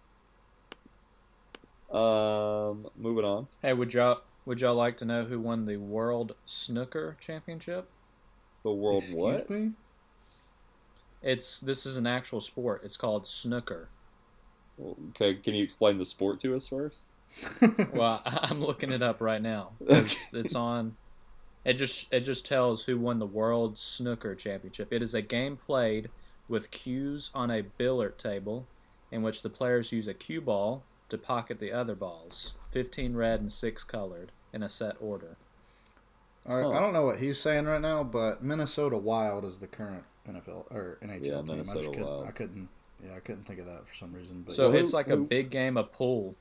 Um, 1.95 2.89
moving 2.97 3.25
on. 3.25 3.49
Hey, 3.63 3.73
would 3.73 3.95
y'all 3.95 4.21
would 4.47 4.61
y'all 4.61 4.75
like 4.75 4.97
to 4.99 5.05
know 5.05 5.25
who 5.25 5.41
won 5.41 5.67
the 5.67 5.77
World 5.77 6.35
Snooker 6.45 7.17
Championship? 7.21 7.89
The 8.63 8.73
world 8.73 9.03
Excuse 9.03 9.19
what? 9.23 9.51
me? 9.51 9.73
It's 11.23 11.61
this 11.61 11.87
is 11.87 11.97
an 11.97 12.07
actual 12.07 12.41
sport. 12.41 12.83
It's 12.85 12.97
called 12.97 13.27
snooker. 13.27 13.89
Okay, 15.11 15.35
can 15.35 15.55
you 15.55 15.63
explain 15.63 15.99
the 15.99 16.07
sport 16.07 16.41
to 16.41 16.55
us 16.57 16.67
first? 16.67 16.99
Well, 17.93 18.23
I- 18.25 18.39
I'm 18.51 18.61
looking 18.65 18.93
it 18.93 19.03
up 19.03 19.21
right 19.21 19.41
now. 19.43 19.71
It's, 19.87 20.33
it's 20.33 20.55
on. 20.55 20.97
It 21.65 21.75
just 21.75 22.13
it 22.13 22.21
just 22.21 22.47
tells 22.47 22.85
who 22.85 22.99
won 22.99 23.19
the 23.19 23.27
World 23.27 23.77
Snooker 23.79 24.35
Championship. 24.35 24.93
It 24.93 25.03
is 25.03 25.15
a 25.15 25.21
game 25.23 25.57
played 25.57 26.09
with 26.49 26.71
cues 26.71 27.31
on 27.35 27.51
a 27.51 27.63
billiard 27.63 28.19
table, 28.19 28.67
in 29.13 29.23
which 29.23 29.43
the 29.43 29.51
players 29.51 29.93
use 29.93 30.09
a 30.09 30.15
cue 30.15 30.41
ball 30.41 30.83
to 31.11 31.19
pocket 31.19 31.61
the 31.61 31.71
other 31.73 31.95
balls. 31.95 32.55
Fifteen 32.73 33.15
red 33.15 33.41
and 33.41 33.53
six 33.53 33.85
colored 33.85 34.33
in 34.55 34.63
a 34.63 34.71
set 34.71 34.97
order. 35.01 35.37
All 36.47 36.57
right, 36.57 36.63
Huh. 36.65 36.71
I 36.79 36.81
don't 36.81 36.93
know 36.93 37.05
what 37.05 37.19
he's 37.19 37.39
saying 37.39 37.67
right 37.67 37.81
now, 37.81 38.03
but 38.03 38.43
Minnesota 38.43 38.97
Wild 38.97 39.45
is 39.45 39.59
the 39.59 39.67
current 39.67 40.05
NFL 40.29 40.67
or 40.73 40.99
NHL 41.03 41.25
Yeah, 41.25 41.35
team. 41.37 41.39
I 41.39 41.43
Minnesota 41.53 41.79
just 41.81 41.91
couldn't, 41.91 42.07
Wild. 42.09 42.27
I 42.27 42.31
couldn't. 42.31 42.69
Yeah, 43.05 43.17
I 43.17 43.21
couldn't 43.21 43.45
think 43.45 43.61
of 43.61 43.67
that 43.67 43.87
for 43.89 43.95
some 43.95 44.13
reason. 44.13 44.43
But 44.43 44.55
So 44.55 44.69
Well, 44.71 44.79
it's 44.79 44.91
who- 44.91 44.97
like 44.97 45.09
a 45.09 45.17
big 45.17 45.51
game 45.51 45.77
of 45.77 45.93
pool, 45.93 46.35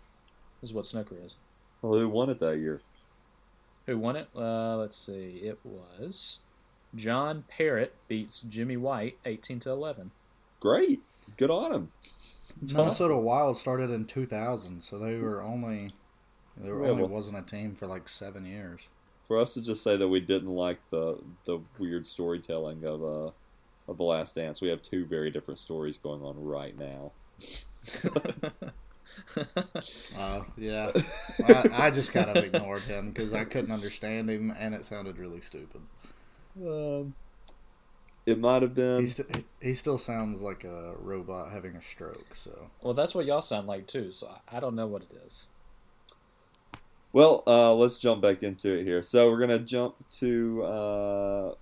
is 0.61 0.73
what 0.73 0.85
snooker 0.85 1.15
is. 1.23 1.35
Well, 1.81 1.97
who 1.99 2.09
won 2.09 2.29
it 2.29 2.39
that 2.39 2.57
year? 2.57 2.81
Who 3.85 3.97
won 3.97 4.15
it? 4.15 4.27
Uh, 4.35 4.77
let's 4.77 4.97
see. 4.97 5.37
It 5.43 5.59
was 5.63 6.39
John 6.95 7.45
Parrott 7.47 7.93
beats 8.07 8.41
Jimmy 8.41 8.77
White, 8.77 9.17
eighteen 9.25 9.59
to 9.59 9.69
eleven. 9.69 10.11
Great. 10.59 11.01
Good 11.37 11.49
on 11.51 11.71
him. 11.71 11.91
That's 12.61 12.73
Minnesota 12.73 13.13
awesome. 13.13 13.23
Wild 13.23 13.57
started 13.57 13.89
in 13.91 14.05
2000, 14.05 14.81
so 14.81 14.97
they 14.97 15.15
were 15.15 15.41
only 15.41 15.91
they 16.57 16.67
Yeah, 16.67 16.73
only 16.73 17.03
well- 17.03 17.07
wasn't 17.07 17.37
a 17.37 17.41
team 17.41 17.73
for 17.75 17.87
like 17.87 18.09
seven 18.09 18.45
years. 18.45 18.81
For 19.29 19.37
us 19.37 19.53
to 19.53 19.61
just 19.61 19.83
say 19.83 19.95
that 19.95 20.07
we 20.09 20.19
didn't 20.19 20.49
like 20.53 20.79
the 20.89 21.19
the 21.45 21.59
weird 21.77 22.05
storytelling 22.05 22.83
of 22.83 23.01
uh 23.03 23.31
of 23.87 23.97
the 23.97 24.03
Last 24.03 24.35
Dance, 24.35 24.59
we 24.59 24.67
have 24.69 24.81
two 24.81 25.05
very 25.05 25.31
different 25.31 25.59
stories 25.59 25.97
going 25.97 26.21
on 26.23 26.43
right 26.43 26.77
now. 26.77 27.11
Oh 30.17 30.45
yeah, 30.57 30.91
I, 31.47 31.69
I 31.73 31.91
just 31.91 32.11
kind 32.11 32.29
of 32.29 32.43
ignored 32.43 32.83
him 32.83 33.09
because 33.09 33.33
I 33.33 33.43
couldn't 33.43 33.71
understand 33.71 34.29
him, 34.29 34.53
and 34.57 34.73
it 34.73 34.85
sounded 34.85 35.17
really 35.17 35.41
stupid. 35.41 35.81
Um, 36.59 37.13
it 38.25 38.39
might 38.39 38.61
have 38.61 38.73
been. 38.75 39.01
He, 39.01 39.07
st- 39.07 39.35
he- 39.35 39.67
he 39.69 39.73
still 39.73 39.97
sounds 39.97 40.41
like 40.41 40.63
a 40.63 40.93
robot 40.99 41.51
having 41.51 41.75
a 41.75 41.81
stroke. 41.81 42.35
So 42.35 42.69
well, 42.81 42.93
that's 42.93 43.13
what 43.13 43.25
y'all 43.25 43.41
sound 43.41 43.67
like 43.67 43.87
too. 43.87 44.11
So 44.11 44.27
I- 44.27 44.57
I 44.57 44.59
don't 44.59 44.75
know 44.75 44.87
what 44.87 45.03
it 45.03 45.11
is. 45.25 45.47
Well, 47.11 47.43
uh, 47.47 47.73
let's 47.73 47.97
jump 47.97 48.21
back 48.21 48.43
into 48.43 48.71
it 48.71 48.83
here. 48.83 49.01
So 49.01 49.31
we're 49.31 49.39
gonna 49.39 49.59
jump 49.59 49.95
to 50.13 50.63
uh, 50.63 51.53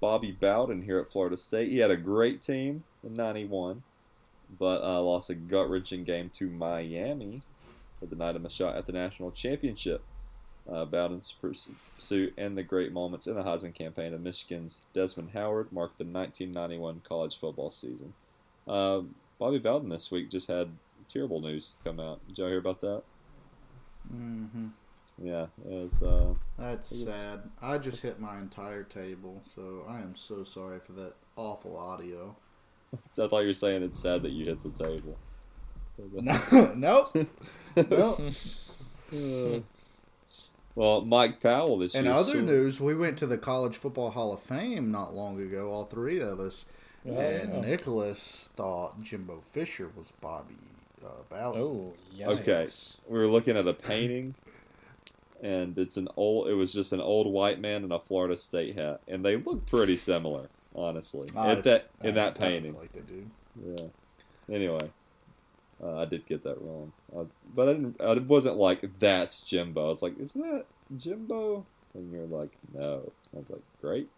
Bobby 0.00 0.32
Bowden 0.32 0.80
here 0.82 0.98
at 0.98 1.12
Florida 1.12 1.36
State. 1.36 1.70
He 1.70 1.78
had 1.78 1.90
a 1.90 1.96
great 1.96 2.40
team 2.40 2.84
in 3.04 3.12
'91, 3.12 3.82
but 4.58 4.82
uh, 4.82 5.02
lost 5.02 5.28
a 5.28 5.34
gut-wrenching 5.34 6.04
game 6.04 6.30
to 6.34 6.48
Miami 6.48 7.42
that 8.00 8.08
denied 8.08 8.36
him 8.36 8.46
a 8.46 8.50
shot 8.50 8.76
at 8.76 8.86
the 8.86 8.92
national 8.92 9.30
championship. 9.32 10.02
Uh, 10.66 10.86
Bowden's 10.86 11.34
pursuit 11.40 12.32
and 12.36 12.56
the 12.56 12.62
great 12.62 12.92
moments 12.92 13.26
in 13.26 13.34
the 13.34 13.42
Heisman 13.42 13.74
campaign 13.74 14.12
of 14.12 14.20
Michigan's 14.20 14.80
Desmond 14.94 15.30
Howard 15.32 15.72
marked 15.72 15.96
the 15.96 16.04
1991 16.04 17.02
college 17.08 17.38
football 17.38 17.70
season. 17.70 18.12
Uh, 18.66 19.02
Bobby 19.38 19.58
Bowden 19.58 19.88
this 19.88 20.10
week 20.10 20.30
just 20.30 20.48
had 20.48 20.70
terrible 21.08 21.40
news 21.40 21.74
come 21.84 22.00
out. 22.00 22.26
Did 22.28 22.38
y'all 22.38 22.48
hear 22.48 22.58
about 22.58 22.82
that? 22.82 23.02
Mm-hmm. 24.12 24.68
Yeah, 25.20 25.46
it 25.64 25.72
was. 25.72 26.02
Uh, 26.02 26.34
that's 26.58 26.92
Yes. 26.92 27.08
sad. 27.20 27.40
I 27.60 27.78
just 27.78 28.02
hit 28.02 28.20
my 28.20 28.38
entire 28.38 28.84
table, 28.84 29.42
so 29.54 29.84
I 29.88 29.98
am 29.98 30.14
so 30.16 30.44
sorry 30.44 30.78
for 30.80 30.92
that 30.92 31.14
awful 31.36 31.76
audio. 31.76 32.36
I 32.94 33.26
thought 33.26 33.40
you 33.40 33.48
were 33.48 33.54
saying 33.54 33.82
it's 33.82 34.00
sad 34.00 34.22
that 34.22 34.30
you 34.32 34.44
hit 34.44 34.62
the 34.62 34.70
table. 34.84 35.16
No, 35.98 36.72
nope. 36.76 37.16
nope. 37.90 38.20
Uh, 39.12 39.60
well, 40.76 41.00
Mike 41.04 41.40
Powell 41.40 41.76
this 41.78 41.94
In 41.96 42.04
year. 42.04 42.14
other 42.14 42.32
so- 42.34 42.40
news, 42.40 42.80
we 42.80 42.94
went 42.94 43.18
to 43.18 43.26
the 43.26 43.36
College 43.38 43.76
Football 43.76 44.10
Hall 44.10 44.32
of 44.32 44.40
Fame 44.40 44.92
not 44.92 45.14
long 45.14 45.40
ago, 45.42 45.72
all 45.72 45.86
three 45.86 46.20
of 46.20 46.38
us. 46.38 46.64
Oh, 47.08 47.18
and 47.18 47.52
yeah. 47.54 47.60
Nicholas 47.62 48.48
thought 48.54 49.02
Jimbo 49.02 49.40
Fisher 49.40 49.90
was 49.96 50.12
Bobby 50.20 50.54
uh, 51.04 51.08
Ballard. 51.30 51.58
Oh, 51.60 51.92
yikes. 52.16 52.40
Okay. 52.40 52.66
we 53.08 53.18
were 53.18 53.26
looking 53.26 53.56
at 53.56 53.66
a 53.66 53.74
painting, 53.74 54.34
and 55.42 55.76
it's 55.78 55.96
an 55.96 56.08
old. 56.16 56.48
It 56.48 56.54
was 56.54 56.72
just 56.72 56.92
an 56.92 57.00
old 57.00 57.26
white 57.32 57.60
man 57.60 57.84
in 57.84 57.92
a 57.92 57.98
Florida 58.00 58.36
State 58.36 58.76
hat, 58.76 59.00
and 59.08 59.24
they 59.24 59.36
look 59.36 59.66
pretty 59.66 59.96
similar, 59.96 60.48
honestly. 60.74 61.28
I- 61.36 61.52
at 61.52 61.62
that 61.64 61.90
in 62.02 62.14
that 62.14 62.36
I 62.36 62.46
painting, 62.48 62.74
like 62.76 62.92
they 62.92 63.00
do. 63.00 63.26
yeah. 63.64 64.54
Anyway, 64.54 64.90
uh, 65.82 65.98
I 65.98 66.04
did 66.06 66.26
get 66.26 66.42
that 66.44 66.60
wrong, 66.62 66.92
uh, 67.16 67.24
but 67.54 67.68
I 67.68 67.72
didn't. 67.74 68.00
I 68.00 68.14
wasn't 68.14 68.56
like 68.56 68.98
that's 68.98 69.40
Jimbo. 69.40 69.86
I 69.86 69.88
was 69.88 70.02
like, 70.02 70.18
isn't 70.18 70.40
that 70.40 70.64
Jimbo? 70.96 71.64
And 71.94 72.12
you're 72.12 72.26
like, 72.26 72.50
no. 72.74 73.12
I 73.34 73.38
was 73.38 73.50
like, 73.50 73.62
great. 73.80 74.08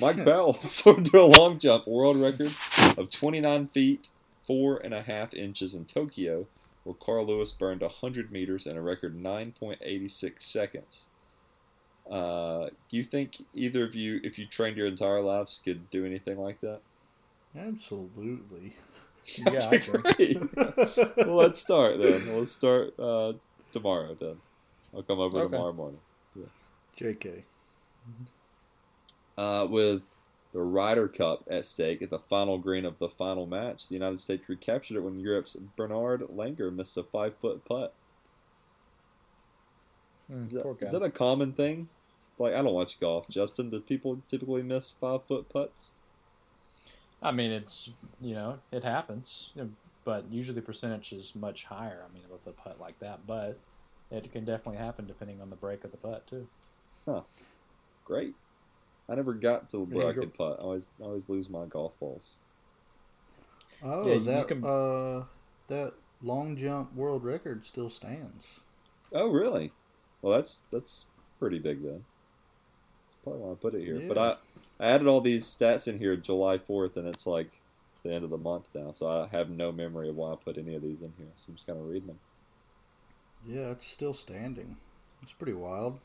Mike 0.00 0.24
Powell 0.24 0.52
soared 0.60 1.04
to 1.06 1.20
a 1.20 1.24
long 1.26 1.58
jump 1.58 1.86
world 1.86 2.16
record 2.20 2.52
of 2.98 3.10
29 3.10 3.66
feet, 3.68 4.08
four 4.50 4.78
and 4.78 4.92
a 4.92 5.00
half 5.02 5.32
inches 5.32 5.74
in 5.74 5.84
Tokyo, 5.84 6.44
where 6.82 6.96
Carl 6.96 7.24
Lewis 7.24 7.52
burned 7.52 7.82
100 7.82 8.32
meters 8.32 8.66
in 8.66 8.76
a 8.76 8.82
record 8.82 9.16
9.86 9.16 10.42
seconds. 10.42 11.06
Uh, 12.10 12.68
do 12.88 12.96
you 12.96 13.04
think 13.04 13.36
either 13.54 13.84
of 13.84 13.94
you, 13.94 14.18
if 14.24 14.40
you 14.40 14.46
trained 14.46 14.76
your 14.76 14.88
entire 14.88 15.20
lives, 15.20 15.60
could 15.64 15.88
do 15.90 16.04
anything 16.04 16.36
like 16.36 16.60
that? 16.62 16.80
Absolutely. 17.56 18.74
Yeah. 19.52 19.70
Great. 19.76 20.38
well, 20.56 21.36
let's 21.36 21.60
start 21.60 22.00
then. 22.00 22.36
Let's 22.36 22.52
start 22.52 22.98
uh, 22.98 23.34
tomorrow 23.70 24.16
then. 24.18 24.36
I'll 24.94 25.02
come 25.02 25.20
over 25.20 25.38
Okay. 25.40 25.50
tomorrow 25.52 25.74
morning. 25.74 26.00
JK. 26.98 27.42
Uh, 29.36 29.66
with 29.70 30.00
the 30.52 30.60
Ryder 30.62 31.08
Cup 31.08 31.44
at 31.50 31.64
stake 31.64 32.02
at 32.02 32.10
the 32.10 32.18
final 32.18 32.58
green 32.58 32.84
of 32.84 32.98
the 32.98 33.08
final 33.08 33.46
match, 33.46 33.88
the 33.88 33.94
United 33.94 34.20
States 34.20 34.48
recaptured 34.48 34.96
it 34.96 35.00
when 35.00 35.20
Europe's 35.20 35.56
Bernard 35.76 36.22
Langer 36.22 36.74
missed 36.74 36.96
a 36.96 37.04
five 37.04 37.34
foot 37.40 37.64
putt. 37.64 37.94
Mm, 40.30 40.46
Is 40.46 40.52
that, 40.52 40.62
poor 40.62 40.74
guy. 40.74 40.86
is 40.86 40.92
that 40.92 41.02
a 41.02 41.10
common 41.10 41.52
thing? 41.52 41.88
Like, 42.38 42.54
I 42.54 42.62
don't 42.62 42.74
watch 42.74 42.98
golf. 43.00 43.28
Justin, 43.28 43.70
do 43.70 43.80
people 43.80 44.22
typically 44.28 44.62
miss 44.62 44.90
five 45.00 45.24
foot 45.26 45.48
putts? 45.48 45.90
I 47.22 47.32
mean, 47.32 47.50
it's 47.50 47.90
you 48.20 48.34
know 48.34 48.58
it 48.72 48.82
happens, 48.82 49.52
but 50.04 50.24
usually 50.30 50.54
the 50.56 50.62
percentage 50.62 51.12
is 51.12 51.34
much 51.34 51.64
higher. 51.64 52.02
I 52.08 52.12
mean, 52.12 52.22
with 52.30 52.46
a 52.46 52.52
putt 52.52 52.80
like 52.80 52.98
that, 53.00 53.26
but 53.26 53.58
it 54.10 54.32
can 54.32 54.44
definitely 54.44 54.78
happen 54.78 55.06
depending 55.06 55.40
on 55.40 55.50
the 55.50 55.56
break 55.56 55.84
of 55.84 55.90
the 55.90 55.98
putt 55.98 56.26
too. 56.26 56.48
Huh. 57.06 57.22
Great. 58.04 58.34
I 59.10 59.14
never 59.16 59.34
got 59.34 59.70
to 59.70 59.80
where 59.80 60.04
Yeah, 60.04 60.10
I 60.10 60.14
could 60.14 60.34
putt. 60.34 60.58
I 60.60 60.62
always, 60.62 60.86
I 61.00 61.04
always 61.04 61.28
lose 61.28 61.50
my 61.50 61.66
golf 61.66 61.98
balls. 61.98 62.34
Oh, 63.82 64.06
Yeah, 64.06 64.18
that 64.18 64.48
can- 64.48 64.64
uh, 64.64 65.24
that 65.66 65.94
long 66.22 66.56
jump 66.56 66.94
world 66.94 67.24
record 67.24 67.64
still 67.66 67.90
stands. 67.90 68.60
Oh, 69.12 69.30
really? 69.30 69.72
Well, 70.22 70.36
that's 70.36 70.60
that's 70.70 71.06
pretty 71.38 71.58
big 71.58 71.82
then. 71.82 72.04
Probably 73.24 73.40
why 73.40 73.52
I 73.52 73.54
put 73.54 73.74
it 73.74 73.84
here. 73.84 74.00
But 74.06 74.18
I, 74.18 74.36
I 74.84 74.90
added 74.92 75.06
all 75.06 75.20
these 75.20 75.44
stats 75.46 75.88
in 75.88 75.98
here 75.98 76.16
July 76.16 76.58
4th, 76.58 76.96
and 76.96 77.06
it's 77.08 77.26
like 77.26 77.60
the 78.02 78.12
end 78.12 78.24
of 78.24 78.30
the 78.30 78.38
month 78.38 78.66
now, 78.74 78.92
so 78.92 79.08
I 79.08 79.26
have 79.28 79.50
no 79.50 79.72
memory 79.72 80.08
of 80.08 80.16
why 80.16 80.32
I 80.32 80.36
put 80.36 80.56
any 80.56 80.74
of 80.74 80.82
these 80.82 81.00
in 81.00 81.12
here. 81.18 81.26
So 81.36 81.46
I'm 81.48 81.54
just 81.56 81.66
kind 81.66 81.78
of 81.78 81.86
reading 81.86 82.08
them. 82.08 82.18
Yeah, 83.46 83.70
it's 83.70 83.86
still 83.86 84.14
standing. 84.14 84.76
It's 85.22 85.32
pretty 85.32 85.52
wild. 85.52 86.00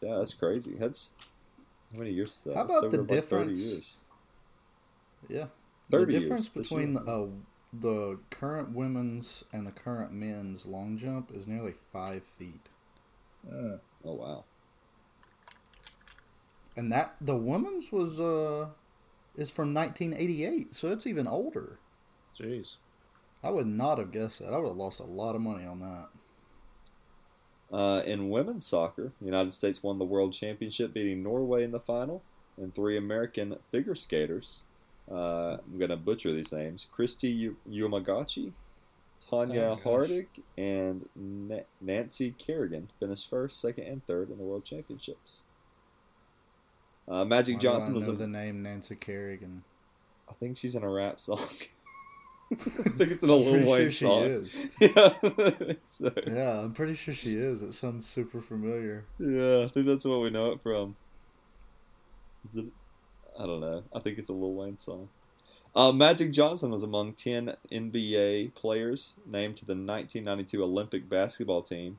Yeah, 0.00 0.16
that's 0.18 0.34
crazy. 0.34 0.74
That's 0.78 1.14
how 1.92 1.98
many 1.98 2.12
years? 2.12 2.42
Is? 2.46 2.54
How 2.54 2.62
about 2.62 2.84
over 2.84 2.96
the 2.96 3.02
like 3.02 3.08
30 3.08 3.14
difference- 3.20 3.58
years. 3.60 3.96
Yeah. 5.28 5.46
30 5.90 6.04
the 6.12 6.20
difference 6.20 6.50
years 6.54 6.68
between 6.68 6.94
year. 6.94 7.02
uh, 7.08 7.26
the 7.72 8.18
current 8.30 8.74
women's 8.74 9.44
and 9.52 9.66
the 9.66 9.72
current 9.72 10.12
men's 10.12 10.64
long 10.66 10.96
jump 10.98 11.30
is 11.34 11.46
nearly 11.46 11.74
five 11.92 12.22
feet. 12.38 12.68
Oh 13.50 13.80
wow. 14.14 14.44
And 16.76 16.92
that 16.92 17.16
the 17.20 17.36
women's 17.36 17.90
was 17.90 18.20
uh 18.20 18.68
is 19.36 19.50
from 19.50 19.72
1988, 19.74 20.74
so 20.74 20.88
it's 20.88 21.06
even 21.06 21.26
older. 21.26 21.78
Jeez. 22.36 22.76
I 23.42 23.50
would 23.50 23.66
not 23.66 23.98
have 23.98 24.10
guessed 24.12 24.40
that. 24.40 24.52
I 24.52 24.58
would 24.58 24.68
have 24.68 24.76
lost 24.76 25.00
a 25.00 25.04
lot 25.04 25.34
of 25.36 25.40
money 25.40 25.64
on 25.64 25.80
that. 25.80 26.08
Uh, 27.72 28.02
in 28.06 28.30
women's 28.30 28.64
soccer, 28.66 29.12
the 29.20 29.26
United 29.26 29.52
States 29.52 29.82
won 29.82 29.98
the 29.98 30.04
world 30.04 30.32
championship, 30.32 30.94
beating 30.94 31.22
Norway 31.22 31.64
in 31.64 31.70
the 31.70 31.80
final, 31.80 32.22
and 32.56 32.74
three 32.74 32.96
American 32.96 33.56
figure 33.70 33.94
skaters. 33.94 34.62
Uh, 35.10 35.58
I'm 35.58 35.78
gonna 35.78 35.96
butcher 35.96 36.32
these 36.32 36.50
names: 36.52 36.86
Kristi 36.96 37.34
U- 37.36 37.56
Yamagachi, 37.68 38.52
Tonya 39.30 39.78
Oh. 39.78 39.80
Hardig, 39.84 40.26
and 40.56 41.08
Na- 41.14 41.60
Nancy 41.80 42.34
Kerrigan 42.38 42.88
finished 42.98 43.28
first, 43.28 43.60
second, 43.60 43.84
and 43.84 44.06
third 44.06 44.30
in 44.30 44.38
the 44.38 44.44
world 44.44 44.64
championships. 44.64 45.42
Uh, 47.06 47.24
Magic 47.24 47.56
Why 47.56 47.60
Johnson 47.60 47.94
was 47.94 48.08
a, 48.08 48.12
the 48.12 48.26
name 48.26 48.62
Nancy 48.62 48.94
Kerrigan. 48.96 49.64
I 50.28 50.32
think 50.34 50.56
she's 50.58 50.74
in 50.74 50.82
a 50.82 50.90
rap 50.90 51.20
song. 51.20 51.40
I 52.50 52.54
think 52.56 53.10
it's 53.10 53.22
in 53.22 53.30
a 53.30 53.34
I'm 53.36 53.42
Lil 53.42 53.50
pretty 53.52 53.66
Wayne 53.66 53.90
sure 53.90 54.10
song. 54.10 54.46
Yeah, 54.80 55.74
so, 55.84 56.12
Yeah, 56.26 56.60
I'm 56.60 56.72
pretty 56.72 56.94
sure 56.94 57.12
she 57.14 57.36
is. 57.36 57.60
It 57.62 57.74
sounds 57.74 58.06
super 58.06 58.40
familiar. 58.40 59.04
yeah, 59.18 59.64
I 59.64 59.68
think 59.68 59.86
that's 59.86 60.04
what 60.04 60.20
we 60.22 60.30
know 60.30 60.52
it 60.52 60.60
from. 60.62 60.96
Is 62.44 62.56
it? 62.56 62.66
I 63.38 63.46
don't 63.46 63.60
know. 63.60 63.84
I 63.94 64.00
think 64.00 64.18
it's 64.18 64.28
a 64.30 64.32
Lil 64.32 64.54
Wayne 64.54 64.78
song. 64.78 65.08
Uh, 65.74 65.92
Magic 65.92 66.32
Johnson 66.32 66.70
was 66.70 66.82
among 66.82 67.12
10 67.14 67.54
NBA 67.70 68.54
players 68.54 69.14
named 69.26 69.58
to 69.58 69.64
the 69.66 69.72
1992 69.74 70.62
Olympic 70.64 71.08
basketball 71.08 71.62
team 71.62 71.98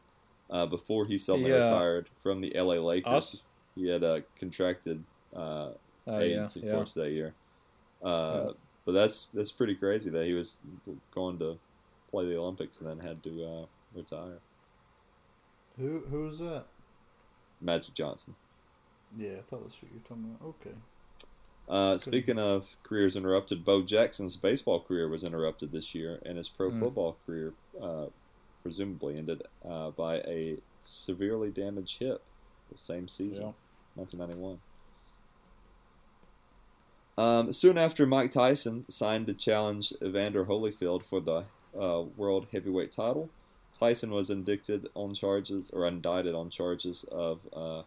uh, 0.50 0.66
before 0.66 1.06
he 1.06 1.18
suddenly 1.18 1.52
Yeah. 1.52 1.60
retired 1.60 2.10
from 2.24 2.42
the 2.42 2.52
LA 2.56 2.76
Lakers. 2.76 3.14
Us? 3.14 3.44
He 3.76 3.88
had 3.88 4.04
uh, 4.04 4.22
contracted 4.38 5.04
uh, 5.36 5.70
AIDS, 6.08 6.56
yeah, 6.58 6.62
of 6.62 6.68
yeah. 6.68 6.74
course, 6.74 6.94
that 6.96 7.12
year. 7.12 7.36
Uh, 8.04 8.46
Yeah. 8.48 8.52
But 8.90 8.94
that's 9.02 9.28
that's 9.36 9.52
pretty 9.52 9.76
crazy 9.76 10.10
that 10.10 10.26
he 10.26 10.34
was 10.34 10.58
going 11.14 11.38
to 11.38 11.60
play 12.10 12.26
the 12.26 12.38
Olympics 12.40 12.80
and 12.80 12.90
then 12.90 12.98
had 12.98 13.22
to 13.22 13.46
uh, 13.46 13.66
retire. 13.94 14.40
Who 15.78 16.00
who 16.10 16.24
was 16.24 16.40
that? 16.40 16.66
Magic 17.62 17.94
Johnson. 17.94 18.34
Yeah, 19.16 19.34
I 19.38 19.42
thought 19.48 19.62
that's 19.64 19.76
what 19.80 19.92
you 19.92 20.00
were 20.02 20.08
talking 20.08 20.36
about. 20.40 20.48
Okay. 20.50 20.76
Uh, 21.68 22.00
speaking 22.00 22.40
of 22.40 22.76
careers 22.82 23.16
interrupted, 23.16 23.64
Bo 23.64 23.84
Jackson's 23.84 24.36
baseball 24.36 24.80
career 24.82 25.08
was 25.08 25.24
interrupted 25.24 25.72
this 25.72 25.94
year, 25.94 26.20
and 26.26 26.36
his 26.40 26.50
pro 26.50 26.72
Mm. 26.72 26.80
football 26.80 27.16
career 27.28 27.54
uh, 27.80 28.08
presumably 28.64 29.20
ended 29.20 29.44
uh, 29.64 29.92
by 29.92 30.16
a 30.22 30.58
severely 30.80 31.52
damaged 31.52 32.00
hip 32.00 32.24
the 32.72 32.78
same 32.80 33.08
season, 33.08 33.44
Yeah. 33.44 33.52
1991. 34.02 34.60
Um, 37.20 37.52
soon 37.52 37.78
after, 37.78 38.06
Mike 38.06 38.32
Tyson 38.32 38.86
signed 38.88 39.28
to 39.28 39.34
challenge 39.34 39.92
Evander 40.02 40.46
Holyfield 40.46 41.04
for 41.04 41.20
the 41.20 41.44
uh, 41.78 42.04
world 42.16 42.48
heavyweight 42.54 42.94
title. 42.94 43.30
Tyson 43.78 44.12
was 44.12 44.30
indicted 44.30 44.88
on 44.96 45.14
charges 45.14 45.70
or 45.74 45.86
indicted 45.86 46.34
on 46.34 46.50
charges 46.50 47.04
of 47.12 47.40
uh, 47.54 47.82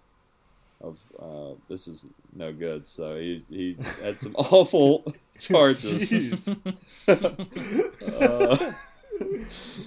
of 0.82 0.98
uh, 1.18 1.54
this 1.70 1.88
is 1.88 2.04
no 2.34 2.52
good. 2.52 2.86
So 2.86 3.16
he 3.16 3.42
he 3.48 3.76
had 4.02 4.20
some 4.20 4.34
awful 4.38 5.10
charges. 5.38 6.48
Uh, 6.48 6.54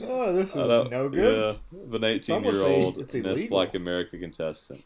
oh, 0.01 0.33
this 0.33 0.55
is 0.55 0.89
no 0.89 1.07
good. 1.07 1.59
Yeah, 1.71 1.81
of 1.83 1.93
an 1.93 2.03
18 2.03 2.23
Some 2.23 2.43
would 2.45 2.55
year 2.55 2.63
say 2.63 2.83
old 2.83 2.97
it's 2.97 3.13
Miss. 3.13 3.43
Black 3.43 3.75
America 3.75 4.17
contestant. 4.17 4.83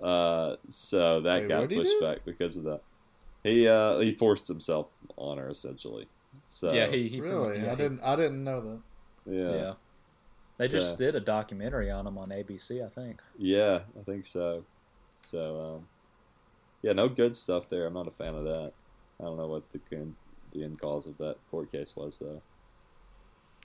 Uh, 0.00 0.56
so 0.68 1.20
that 1.20 1.42
Wait, 1.42 1.48
got 1.50 1.68
pushed 1.68 2.00
back 2.00 2.24
because 2.24 2.56
of 2.56 2.64
that. 2.64 2.80
He 3.42 3.66
uh, 3.68 3.98
he 4.00 4.12
forced 4.14 4.48
himself 4.48 4.88
on 5.16 5.38
her 5.38 5.48
essentially. 5.48 6.06
So 6.46 6.72
yeah, 6.72 6.88
he, 6.88 7.08
he 7.08 7.20
really? 7.20 7.58
yeah, 7.58 7.66
I 7.66 7.70
he- 7.70 7.76
didn't. 7.76 8.00
I 8.02 8.16
didn't 8.16 8.44
know 8.44 8.60
that. 8.60 9.32
yeah, 9.32 9.54
Yeah. 9.54 9.72
They 10.58 10.66
So- 10.66 10.78
just 10.78 10.98
did 10.98 11.14
a 11.14 11.20
documentary 11.20 11.90
on 11.90 12.06
him 12.06 12.18
on 12.18 12.28
ABC, 12.30 12.84
I 12.84 12.88
think. 12.88 13.22
yeah, 13.38 13.80
I 13.98 14.02
think 14.04 14.26
so. 14.26 14.64
So 15.18 15.76
um, 15.76 15.86
yeah, 16.82 16.92
no 16.92 17.08
good 17.08 17.34
stuff 17.36 17.68
there. 17.68 17.86
I'm 17.86 17.94
not 17.94 18.08
a 18.08 18.10
fan 18.12 18.34
of 18.34 18.44
that. 18.44 18.72
I 19.20 19.24
don't 19.24 19.36
know 19.36 19.46
what 19.48 19.70
the 19.72 19.78
con- 19.78 20.16
the 20.52 20.64
end 20.64 20.80
cause 20.80 21.06
of 21.06 21.16
that 21.18 21.36
court 21.50 21.70
case 21.72 21.94
was 21.96 22.18
though. 22.18 22.42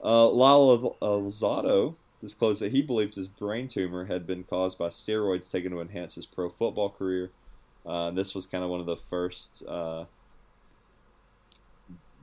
Uh, 0.04 0.28
Lyle 0.28 0.96
Alzado 1.02 1.96
disclosed 2.20 2.60
that 2.62 2.72
he 2.72 2.82
believed 2.82 3.14
his 3.14 3.28
brain 3.28 3.66
tumor 3.68 4.04
had 4.06 4.26
been 4.26 4.44
caused 4.44 4.78
by 4.78 4.88
steroids 4.88 5.50
taken 5.50 5.72
to 5.72 5.80
enhance 5.80 6.14
his 6.14 6.26
pro 6.26 6.48
football 6.48 6.90
career. 6.90 7.30
Uh, 7.86 8.10
this 8.10 8.34
was 8.34 8.46
kind 8.46 8.64
of 8.64 8.70
one 8.70 8.80
of 8.80 8.86
the 8.86 8.96
first 8.96 9.62
uh, 9.68 10.04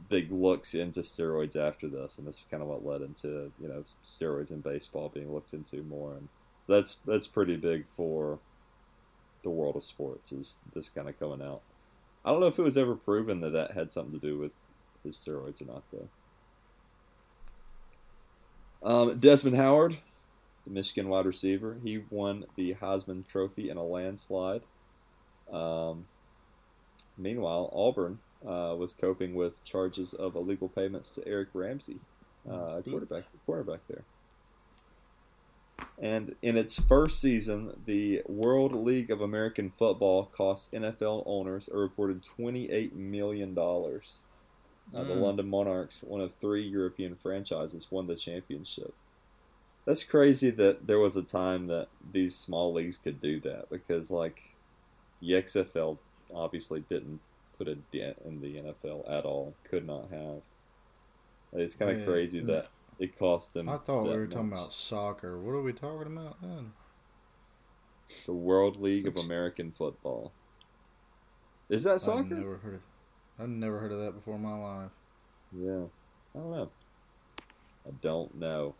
big 0.09 0.31
looks 0.31 0.73
into 0.73 0.99
steroids 0.99 1.55
after 1.55 1.87
this, 1.87 2.17
and 2.17 2.27
this 2.27 2.39
is 2.39 2.45
kind 2.51 2.61
of 2.61 2.69
what 2.69 2.85
led 2.85 3.01
into 3.01 3.51
you 3.59 3.67
know 3.67 3.83
steroids 4.05 4.51
in 4.51 4.59
baseball 4.59 5.09
being 5.13 5.33
looked 5.33 5.53
into 5.53 5.83
more, 5.83 6.13
and 6.13 6.27
that's 6.67 6.95
that's 7.05 7.27
pretty 7.27 7.55
big 7.55 7.85
for 7.95 8.39
the 9.43 9.49
world 9.49 9.75
of 9.75 9.83
sports. 9.83 10.31
Is 10.31 10.57
this 10.73 10.89
kind 10.89 11.07
of 11.07 11.17
coming 11.19 11.41
out? 11.41 11.61
I 12.25 12.31
don't 12.31 12.39
know 12.39 12.47
if 12.47 12.59
it 12.59 12.63
was 12.63 12.77
ever 12.77 12.95
proven 12.95 13.41
that 13.41 13.51
that 13.51 13.71
had 13.71 13.91
something 13.91 14.19
to 14.19 14.25
do 14.25 14.37
with 14.37 14.51
his 15.03 15.17
steroids 15.17 15.61
or 15.61 15.65
not, 15.65 15.83
though. 15.91 16.09
Um, 18.83 19.19
Desmond 19.19 19.55
Howard, 19.55 19.97
the 20.65 20.73
Michigan 20.73 21.09
wide 21.09 21.25
receiver, 21.25 21.77
he 21.83 22.03
won 22.09 22.45
the 22.55 22.75
Heisman 22.75 23.25
Trophy 23.27 23.69
in 23.69 23.77
a 23.77 23.83
landslide. 23.83 24.61
Um, 25.53 26.07
meanwhile, 27.17 27.69
Auburn 27.73 28.19
uh, 28.45 28.75
was 28.77 28.93
coping 28.93 29.35
with 29.35 29.63
charges 29.63 30.13
of 30.13 30.35
illegal 30.35 30.69
payments 30.69 31.11
to 31.11 31.27
Eric 31.27 31.49
Ramsey, 31.53 32.01
uh, 32.49 32.81
quarterback, 32.81 33.25
quarterback 33.45 33.81
there. 33.87 34.05
And 35.97 36.35
in 36.41 36.57
its 36.57 36.79
first 36.79 37.21
season, 37.21 37.83
the 37.85 38.23
World 38.27 38.73
League 38.73 39.11
of 39.11 39.21
American 39.21 39.71
Football 39.77 40.25
cost 40.25 40.71
NFL 40.71 41.23
owners 41.25 41.69
a 41.69 41.77
reported 41.77 42.23
$28 42.23 42.93
million. 42.93 43.57
Uh, 44.93 45.03
the 45.05 45.15
Mm. 45.15 45.21
London 45.21 45.49
Monarchs, 45.49 46.03
one 46.03 46.21
of 46.21 46.35
three 46.35 46.63
European 46.67 47.15
franchises, 47.15 47.87
won 47.91 48.07
the 48.07 48.15
championship. 48.15 48.93
That's 49.85 50.03
crazy 50.03 50.49
that 50.51 50.87
there 50.87 50.99
was 50.99 51.15
a 51.15 51.23
time 51.23 51.67
that 51.67 51.89
these 52.11 52.35
small 52.37 52.73
leagues 52.73 52.97
could 52.97 53.21
do 53.21 53.39
that 53.41 53.69
because, 53.69 54.11
like, 54.11 54.52
the 55.23 55.33
XFL 55.41 55.97
obviously 56.33 56.81
didn't 56.81 57.19
put 57.57 57.67
a 57.67 57.75
dent 57.75 58.17
in 58.25 58.41
the 58.41 58.55
NFL 58.57 59.09
at 59.09 59.25
all. 59.25 59.53
Could 59.63 59.87
not 59.87 60.09
have. 60.11 60.41
It's 61.53 61.75
kind 61.75 61.91
of 61.91 61.99
Yeah. 61.99 62.05
crazy 62.05 62.39
that 62.41 62.67
it 62.99 63.17
cost 63.17 63.53
them. 63.53 63.69
I 63.69 63.77
thought 63.77 64.03
we 64.03 64.09
were 64.09 64.27
talking 64.27 64.51
about 64.51 64.73
soccer. 64.73 65.39
What 65.39 65.51
are 65.51 65.61
we 65.61 65.73
talking 65.73 66.15
about 66.17 66.41
then? 66.41 66.73
the 68.25 68.33
World 68.33 68.79
League 68.79 69.07
of 69.07 69.17
American 69.25 69.71
Football. 69.71 70.31
Is 71.69 71.83
that 71.83 71.95
I've 71.95 72.01
soccer? 72.01 72.35
never 72.35 72.57
heard 72.57 72.75
of. 72.75 72.81
I've 73.39 73.49
never 73.49 73.79
heard 73.79 73.91
of 73.91 73.99
that 73.99 74.11
before 74.11 74.35
in 74.35 74.41
my 74.43 74.55
life. 74.55 74.91
Yeah, 75.51 75.85
I 76.35 76.39
don't 76.39 76.51
know. 76.51 76.69
I 77.87 77.91
don't 78.01 78.35
know. 78.35 78.75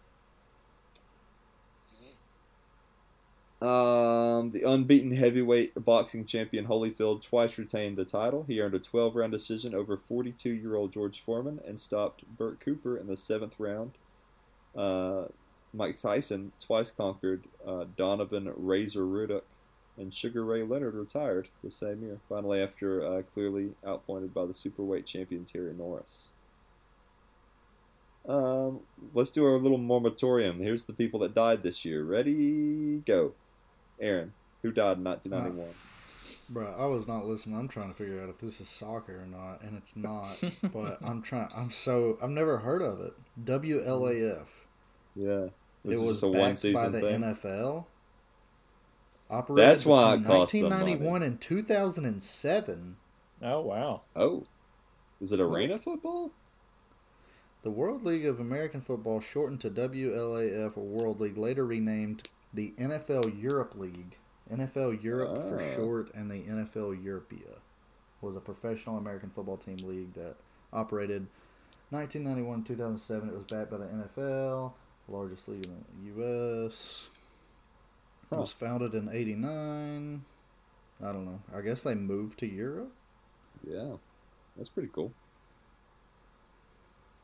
Um, 3.64 4.52
the 4.52 4.64
unbeaten 4.64 5.12
heavyweight 5.12 5.86
boxing 5.86 6.26
champion 6.26 6.68
Holyfield 6.68 7.24
twice 7.24 7.58
retained 7.58 7.96
the 7.96 8.04
title. 8.04 8.44
He 8.46 8.60
earned 8.60 8.76
a 8.76 8.80
12 8.80 9.16
round 9.16 9.32
decision 9.32 9.74
over 9.74 9.96
42 9.96 10.50
year 10.50 10.76
old 10.76 10.92
George 10.92 11.24
Foreman 11.24 11.62
and 11.66 11.80
stopped 11.80 12.26
Bert 12.38 12.60
Cooper 12.60 12.98
in 12.98 13.08
the 13.08 13.16
seventh 13.16 13.54
round. 13.58 13.94
Uh, 14.76 15.26
Mike 15.74 15.96
Tyson 15.96 16.52
twice 16.60 16.92
conquered 16.92 17.46
uh, 17.66 17.86
Donovan 17.96 18.52
Razor 18.54 19.06
Ruddock, 19.06 19.46
and 19.98 20.14
Sugar 20.14 20.44
Ray 20.44 20.64
Leonard 20.64 20.96
retired 20.96 21.48
the 21.64 21.72
same 21.72 22.04
year, 22.04 22.20
finally 22.28 22.62
after 22.62 23.06
uh, 23.06 23.22
clearly 23.34 23.76
outpointed 23.88 24.34
by 24.34 24.46
the 24.46 24.54
superweight 24.54 25.06
champion 25.06 25.46
Terry 25.46 25.74
Norris. 25.74 26.32
Um, 28.28 28.82
let's 29.14 29.30
do 29.30 29.46
our 29.46 29.58
little 29.58 29.78
moratorium. 29.78 30.60
Here's 30.60 30.84
the 30.84 30.94
people 30.94 31.22
that 31.22 31.34
died 31.34 31.64
this 31.64 31.86
year. 31.86 32.04
Ready, 32.04 33.02
go. 33.06 33.34
Aaron, 34.00 34.34
who 34.62 34.72
died 34.72 34.98
in 34.98 35.08
uh, 35.08 35.12
1991? 35.12 35.70
Bro, 36.50 36.76
I 36.78 36.86
was 36.86 37.08
not 37.08 37.26
listening. 37.26 37.58
I'm 37.58 37.68
trying 37.68 37.90
to 37.90 37.96
figure 37.96 38.22
out 38.22 38.30
if 38.30 38.40
this 38.40 38.60
is 38.62 38.68
soccer 38.68 39.22
or 39.22 39.26
not, 39.26 39.62
and 39.62 39.78
it's 39.78 39.96
not. 39.96 40.38
but 40.74 40.98
I'm 41.02 41.22
trying. 41.24 41.48
I'm 41.56 41.72
so. 41.72 42.18
I've 42.22 42.30
never 42.30 42.60
heard 42.60 42.82
of 42.82 43.00
it. 43.00 43.14
WLAF. 43.44 44.46
Yeah, 45.16 45.48
this 45.86 45.94
it 45.94 45.94
is 45.94 46.02
was 46.02 46.12
just 46.22 46.24
a 46.24 46.28
backed 46.28 46.42
one 46.42 46.50
by 46.52 46.56
season 46.56 46.92
the 46.92 47.00
thing. 47.02 47.22
NFL. 47.22 47.86
Operated 49.30 49.70
That's 49.70 49.86
why 49.86 50.14
it 50.16 50.18
between 50.18 50.38
cost 50.38 50.52
them 50.52 50.62
money. 50.64 50.96
1991 50.96 51.24
and 51.24 51.42
2007. 51.42 52.98
Oh 53.42 53.62
wow. 53.62 54.02
Oh, 54.16 54.44
is 55.22 55.32
it 55.32 55.40
What? 55.40 55.46
arena 55.46 55.80
football? 55.80 56.32
The 57.64 57.72
World 57.72 58.04
League 58.04 58.26
of 58.26 58.42
American 58.42 58.82
Football, 58.82 59.22
shortened 59.22 59.62
to 59.62 59.70
WLAF 59.70 60.76
or 60.76 60.84
World 60.84 61.22
League, 61.22 61.38
later 61.38 61.66
renamed 61.66 62.28
the 62.54 62.72
NFL 62.78 63.42
Europe 63.42 63.76
League. 63.76 64.18
NFL 64.52 65.02
Europe 65.04 65.42
for 65.42 65.62
Ah. 65.62 65.74
short, 65.76 66.14
and 66.14 66.30
the 66.30 66.44
NFL 66.48 66.94
Europa 66.94 67.62
was 68.22 68.36
a 68.36 68.42
professional 68.42 68.98
American 68.98 69.30
football 69.30 69.58
team 69.58 69.78
league 69.78 70.14
that 70.14 70.36
operated 70.72 71.28
1991 71.90 72.64
2007. 72.64 73.30
It 73.30 73.36
was 73.36 73.46
backed 73.46 73.72
by 73.72 73.78
the 73.78 73.86
NFL, 73.88 74.74
largest 75.08 75.48
league 75.48 75.66
in 75.66 75.86
the 75.88 76.06
U.S. 76.22 77.08
It 78.32 78.36
was 78.36 78.52
founded 78.52 78.94
in 78.96 79.10
'89. 79.10 80.26
I 81.02 81.12
don't 81.12 81.26
know. 81.26 81.42
I 81.54 81.62
guess 81.62 81.82
they 81.84 81.96
moved 81.96 82.40
to 82.40 82.48
Europe. 82.48 82.92
Yeah, 83.66 83.98
that's 84.56 84.70
pretty 84.70 84.90
cool. 84.92 85.14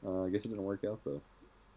Uh, 0.05 0.23
I 0.25 0.29
guess 0.29 0.45
it 0.45 0.49
didn't 0.49 0.63
work 0.63 0.83
out 0.85 1.03
though. 1.03 1.21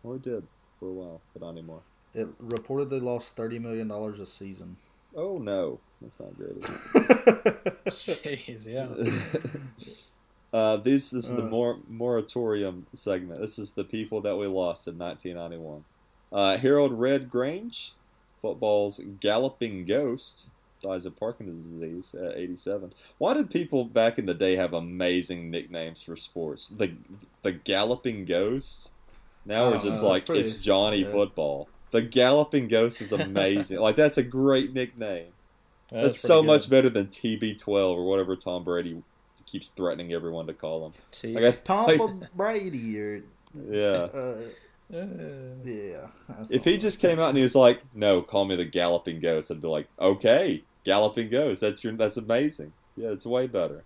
Well, 0.02 0.14
it 0.16 0.22
did 0.22 0.46
for 0.78 0.88
a 0.88 0.92
while, 0.92 1.20
but 1.32 1.42
not 1.42 1.50
anymore. 1.50 1.82
It 2.14 2.29
reportedly 2.46 3.01
lost 3.03 3.37
thirty 3.37 3.59
million 3.59 3.88
dollars 3.88 4.20
a 4.20 4.27
season. 4.27 4.77
Oh 5.16 5.38
no, 5.38 5.79
that's 6.01 6.18
not 6.20 6.37
great. 6.37 6.57
is 6.57 8.09
it? 8.09 8.22
Jeez, 8.66 8.66
yeah. 8.66 9.38
uh, 10.53 10.77
this 10.79 11.12
is 11.12 11.31
the 11.35 11.42
Uh. 11.42 11.48
mor- 11.48 11.79
moratorium 11.88 12.87
segment. 12.94 13.40
This 13.40 13.59
is 13.59 13.72
the 13.72 13.85
people 13.85 14.20
that 14.22 14.37
we 14.37 14.46
lost 14.46 14.88
in 14.88 14.98
1991. 14.98 15.85
Uh, 16.33 16.57
Harold 16.57 16.92
Red 16.98 17.31
Grange, 17.31 17.92
football's 18.40 19.01
galloping 19.20 19.85
ghost, 19.85 20.48
dies 20.83 21.05
of 21.07 21.14
Parkinson's 21.18 21.81
disease 21.81 22.14
at 22.14 22.37
87. 22.38 22.92
Why 23.18 23.35
did 23.35 23.51
people 23.51 23.85
back 23.85 24.18
in 24.18 24.25
the 24.27 24.35
day 24.35 24.57
have 24.57 24.72
amazing 24.72 25.51
nicknames 25.51 26.03
for 26.03 26.16
sports? 26.16 26.68
The 26.68 26.92
the 27.42 27.53
galloping 27.53 28.25
ghost. 28.25 28.90
Now 29.44 29.70
we're 29.70 29.83
just 29.83 30.01
know, 30.03 30.09
like 30.09 30.22
it's 30.22 30.27
pretty 30.31 30.40
it's 30.42 30.55
Johnny 30.57 31.03
good. 31.03 31.12
Football. 31.12 31.68
The 31.92 32.02
galloping 32.02 32.68
ghost 32.68 33.00
is 33.00 33.12
amazing. 33.12 33.78
like 33.78 33.96
that's 33.96 34.18
a 34.18 34.22
great 34.22 34.74
nickname. 34.74 35.28
That's 35.90 36.07
That's, 36.09 36.20
so 36.20 36.40
pretty 36.42 36.46
much 36.46 36.70
better 36.70 36.88
than 36.90 37.07
TB12 37.09 37.68
or 37.68 38.05
whatever 38.07 38.35
Tom 38.35 38.64
Brady 38.64 39.02
keeps 39.46 39.68
threatening 39.68 40.12
everyone 40.12 40.46
to 40.46 40.55
call 40.55 40.87
him. 40.87 40.92
T- 41.11 41.35
Like, 41.35 41.44
I- 41.44 41.50
Tom 41.64 41.87
like- 41.87 42.35
Brady 42.35 42.98
or 42.98 43.22
yeah. 43.70 44.09
uh, 44.14 44.37
Uh, 44.92 45.07
yeah. 45.64 46.07
If 46.50 46.64
he 46.64 46.76
just 46.78 47.00
came 47.00 47.18
out 47.18 47.28
and 47.31 47.37
he 47.38 47.42
was 47.42 47.55
like, 47.55 47.81
"No, 47.94 48.20
call 48.20 48.44
me 48.44 48.57
the 48.57 48.64
Galloping 48.66 49.20
Ghost," 49.20 49.50
I'd 49.50 49.62
be 49.62 49.68
like, 49.68 49.87
"Okay, 49.98 50.64
Galloping 50.85 51.31
Ghost. 51.31 51.61
That's 51.62 51.83
your. 51.83 51.94
That's 51.94 52.18
amazing. 52.18 52.72
Yeah, 52.96 53.09
it's 53.09 53.24
way 53.24 53.46
better." 53.46 53.85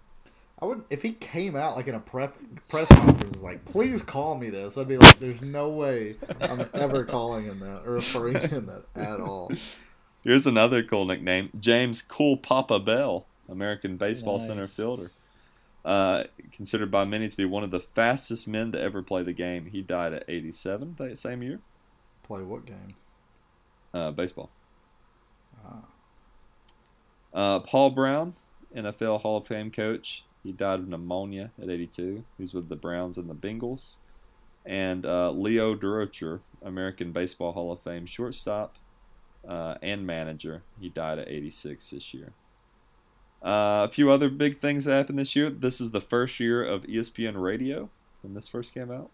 I 0.61 0.65
would 0.65 0.85
if 0.89 1.03
he 1.03 1.13
came 1.13 1.55
out 1.55 1.77
like 1.77 1.87
in 1.87 1.95
a 1.95 2.01
press 2.01 2.33
press 2.69 2.89
conference 2.89 3.37
like, 3.39 3.65
please 3.67 4.01
call 4.01 4.37
me 4.37 4.49
this. 4.49 4.79
I'd 4.79 4.89
be 4.89 4.97
like, 4.97 5.19
there's 5.19 5.43
no 5.43 5.69
way 5.69 6.17
I'm 6.41 6.67
ever 6.73 7.05
calling 7.05 7.45
him 7.45 7.61
that 7.61 7.83
or 7.85 7.93
referring 7.93 8.41
to 8.41 8.49
him 8.49 8.67
that 8.67 8.85
at 8.95 9.21
all. 9.21 9.53
Here's 10.25 10.47
another 10.47 10.83
cool 10.83 11.05
nickname: 11.05 11.51
James 11.61 12.01
Cool 12.01 12.39
Papa 12.39 12.81
Bell, 12.81 13.27
American 13.49 13.97
baseball 13.97 14.39
center 14.39 14.67
fielder. 14.67 15.11
Uh, 15.85 16.25
considered 16.51 16.91
by 16.91 17.05
many 17.05 17.29
to 17.29 17.37
be 17.37 17.45
one 17.45 17.63
of 17.63 17.71
the 17.71 17.79
fastest 17.79 18.49
men 18.49 18.73
to 18.73 18.81
ever 18.81 19.03
play 19.03 19.23
the 19.23 19.33
game. 19.33 19.67
He 19.67 19.83
died 19.83 20.13
at 20.13 20.25
87 20.27 20.97
that 20.99 21.17
same 21.17 21.45
year. 21.45 21.61
Play 22.25 22.43
what 22.43 22.67
game? 22.67 22.89
Uh, 23.95 24.11
baseball. 24.11 24.51
Ah. 25.65 25.85
Uh, 27.33 27.61
Paul 27.61 27.91
Brown, 27.91 28.35
NFL 28.75 29.21
Hall 29.21 29.37
of 29.37 29.47
Fame 29.47 29.71
coach. 29.71 30.25
He 30.47 30.53
died 30.53 30.79
of 30.79 30.87
pneumonia 30.87 31.51
at 31.61 31.69
82. 31.69 32.25
He's 32.39 32.55
with 32.55 32.69
the 32.69 32.77
Browns 32.77 33.19
and 33.19 33.29
the 33.29 33.35
Bengals. 33.35 33.97
And 34.65 35.05
uh, 35.05 35.33
Leo 35.33 35.75
Durocher, 35.75 36.39
American 36.65 37.11
Baseball 37.11 37.53
Hall 37.53 37.73
of 37.73 37.81
Fame 37.81 38.07
shortstop 38.07 38.77
uh, 39.47 39.75
and 39.83 40.07
manager. 40.07 40.63
He 40.81 40.89
died 40.89 41.19
at 41.19 41.29
86 41.29 41.91
this 41.91 42.15
year. 42.15 42.33
Uh, 43.43 43.83
a 43.85 43.89
few 43.89 44.09
other 44.09 44.31
big 44.31 44.61
things 44.61 44.85
that 44.85 44.95
happened 44.95 45.19
this 45.19 45.35
year. 45.35 45.51
This 45.51 45.81
is 45.81 45.91
the 45.91 46.01
first 46.01 46.39
year 46.39 46.65
of 46.65 46.85
ESPN 46.85 47.41
Radio 47.41 47.91
when 48.23 48.35
this 48.35 48.47
first 48.47 48.73
came 48.73 48.93
out. 48.93 49.11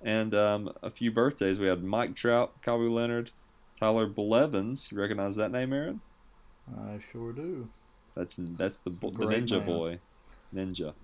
And 0.00 0.32
um, 0.32 0.72
a 0.80 0.90
few 0.90 1.10
birthdays. 1.10 1.58
We 1.58 1.66
had 1.66 1.82
Mike 1.82 2.14
Trout, 2.14 2.62
Kawhi 2.62 2.88
Leonard, 2.88 3.32
Tyler 3.80 4.06
Blevins. 4.06 4.92
You 4.92 5.00
recognize 5.00 5.34
that 5.36 5.50
name, 5.50 5.72
Aaron? 5.72 6.00
I 6.78 7.00
sure 7.10 7.32
do. 7.32 7.68
That's 8.14 8.36
that's 8.38 8.78
the 8.78 8.90
the 8.90 9.26
ninja 9.26 9.58
man. 9.58 9.66
boy, 9.66 9.98
ninja, 10.54 10.94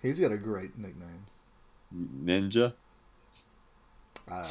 He's 0.00 0.18
got 0.20 0.32
a 0.32 0.36
great 0.36 0.78
nickname. 0.78 1.26
ninja. 2.24 2.74
I 4.30 4.46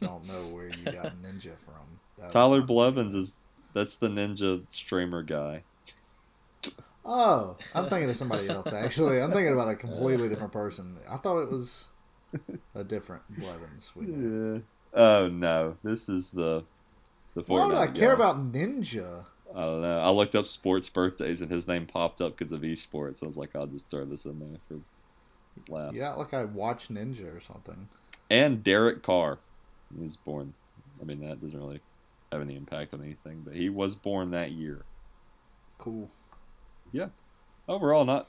don't 0.00 0.26
know 0.26 0.42
where 0.52 0.68
you 0.68 0.84
got 0.84 1.22
ninja 1.22 1.56
from. 1.64 1.98
That 2.18 2.30
Tyler 2.30 2.62
Blevins 2.62 3.14
is 3.14 3.36
that's 3.72 3.96
the 3.96 4.08
ninja 4.08 4.64
streamer 4.70 5.22
guy. 5.22 5.62
Oh, 7.04 7.56
I'm 7.74 7.88
thinking 7.88 8.10
of 8.10 8.16
somebody 8.16 8.48
else. 8.48 8.72
Actually, 8.72 9.22
I'm 9.22 9.32
thinking 9.32 9.52
about 9.52 9.68
a 9.68 9.74
completely 9.76 10.28
different 10.28 10.52
person. 10.52 10.96
I 11.08 11.16
thought 11.16 11.40
it 11.42 11.50
was 11.50 11.86
a 12.74 12.84
different 12.84 13.22
Blevins. 13.30 13.90
Yeah. 13.96 14.60
Oh 14.92 15.28
no, 15.28 15.76
this 15.82 16.08
is 16.08 16.30
the 16.30 16.64
the 17.34 17.42
Why 17.42 17.64
would 17.66 17.74
I 17.76 17.86
Fortnite 17.86 17.94
care 17.94 18.12
about 18.12 18.52
Ninja? 18.52 19.24
I 19.54 19.60
don't 19.62 19.82
know. 19.82 20.00
I 20.00 20.10
looked 20.10 20.34
up 20.34 20.46
sports 20.46 20.88
birthdays 20.88 21.42
and 21.42 21.50
his 21.50 21.66
name 21.66 21.86
popped 21.86 22.20
up 22.20 22.36
because 22.36 22.52
of 22.52 22.60
esports. 22.62 23.22
I 23.22 23.26
was 23.26 23.36
like, 23.36 23.56
I'll 23.56 23.66
just 23.66 23.84
throw 23.90 24.04
this 24.04 24.24
in 24.24 24.38
there 24.38 24.58
for 24.68 25.72
laughs. 25.72 25.96
Yeah, 25.96 26.10
like 26.14 26.32
I 26.32 26.44
watch 26.44 26.88
Ninja 26.88 27.36
or 27.36 27.40
something. 27.40 27.88
And 28.30 28.62
Derek 28.62 29.02
Carr, 29.02 29.38
he 29.96 30.04
was 30.04 30.16
born. 30.16 30.54
I 31.00 31.04
mean, 31.04 31.20
that 31.20 31.40
doesn't 31.40 31.58
really 31.58 31.80
have 32.30 32.40
any 32.42 32.56
impact 32.56 32.94
on 32.94 33.02
anything, 33.02 33.42
but 33.44 33.54
he 33.54 33.68
was 33.68 33.96
born 33.96 34.30
that 34.30 34.52
year. 34.52 34.82
Cool. 35.78 36.08
Yeah. 36.92 37.08
Overall, 37.68 38.04
not 38.04 38.28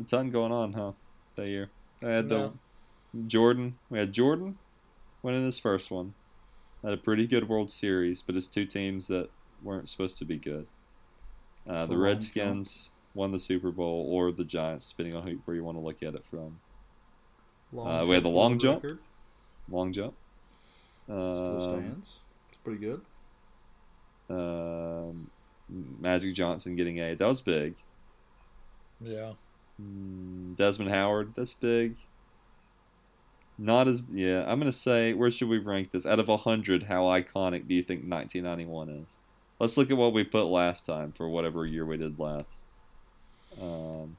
a 0.00 0.04
ton 0.04 0.30
going 0.30 0.52
on, 0.52 0.72
huh? 0.74 0.92
That 1.36 1.48
year. 1.48 1.70
I 2.02 2.06
had 2.10 2.28
No. 2.28 2.52
the 3.12 3.22
Jordan. 3.26 3.76
We 3.88 3.98
had 3.98 4.12
Jordan 4.12 4.58
winning 5.22 5.44
his 5.44 5.58
first 5.58 5.90
one. 5.90 6.14
Had 6.84 6.92
a 6.92 6.96
pretty 6.96 7.26
good 7.26 7.48
World 7.48 7.70
Series, 7.70 8.22
but 8.22 8.36
it's 8.36 8.46
two 8.46 8.64
teams 8.66 9.08
that 9.08 9.30
weren't 9.62 9.88
supposed 9.88 10.18
to 10.18 10.24
be 10.24 10.36
good. 10.36 10.66
Uh, 11.68 11.86
The 11.86 11.92
the 11.94 11.98
Redskins 11.98 12.90
won 13.14 13.32
the 13.32 13.38
Super 13.38 13.70
Bowl, 13.70 14.06
or 14.10 14.32
the 14.32 14.44
Giants, 14.44 14.88
depending 14.90 15.14
on 15.16 15.26
who, 15.26 15.36
where 15.44 15.56
you 15.56 15.64
want 15.64 15.76
to 15.76 15.82
look 15.82 16.02
at 16.02 16.14
it 16.14 16.24
from. 16.30 16.58
Uh, 17.76 18.04
we 18.06 18.14
had 18.14 18.24
the 18.24 18.28
long 18.28 18.58
jump. 18.58 18.82
record. 18.82 18.98
Long 19.68 19.92
jump. 19.92 20.14
Still 21.04 21.62
Um, 21.62 21.80
stands. 21.80 22.18
It's 22.50 22.58
pretty 22.64 22.80
good. 22.80 23.00
um, 24.28 25.30
Magic 26.00 26.34
Johnson 26.34 26.76
getting 26.76 26.98
AIDS. 26.98 27.18
That 27.20 27.28
was 27.28 27.40
big. 27.40 27.74
Yeah. 29.00 29.32
Mm, 29.80 30.56
Desmond 30.56 30.90
Howard, 30.90 31.32
that's 31.36 31.54
big. 31.54 31.96
Not 33.58 33.88
as 33.88 34.02
yeah. 34.12 34.44
I'm 34.50 34.58
gonna 34.58 34.72
say 34.72 35.12
where 35.14 35.30
should 35.30 35.48
we 35.48 35.58
rank 35.58 35.90
this? 35.92 36.06
Out 36.06 36.18
of 36.18 36.28
hundred, 36.28 36.84
how 36.84 37.04
iconic 37.04 37.68
do 37.68 37.74
you 37.74 37.82
think 37.82 38.00
1991 38.00 38.88
is? 38.88 39.18
Let's 39.60 39.76
look 39.76 39.90
at 39.90 39.96
what 39.96 40.14
we 40.14 40.24
put 40.24 40.44
last 40.46 40.86
time 40.86 41.12
for 41.12 41.28
whatever 41.28 41.66
year 41.66 41.84
we 41.84 41.98
did 41.98 42.18
last. 42.18 42.60
Um, 43.60 44.16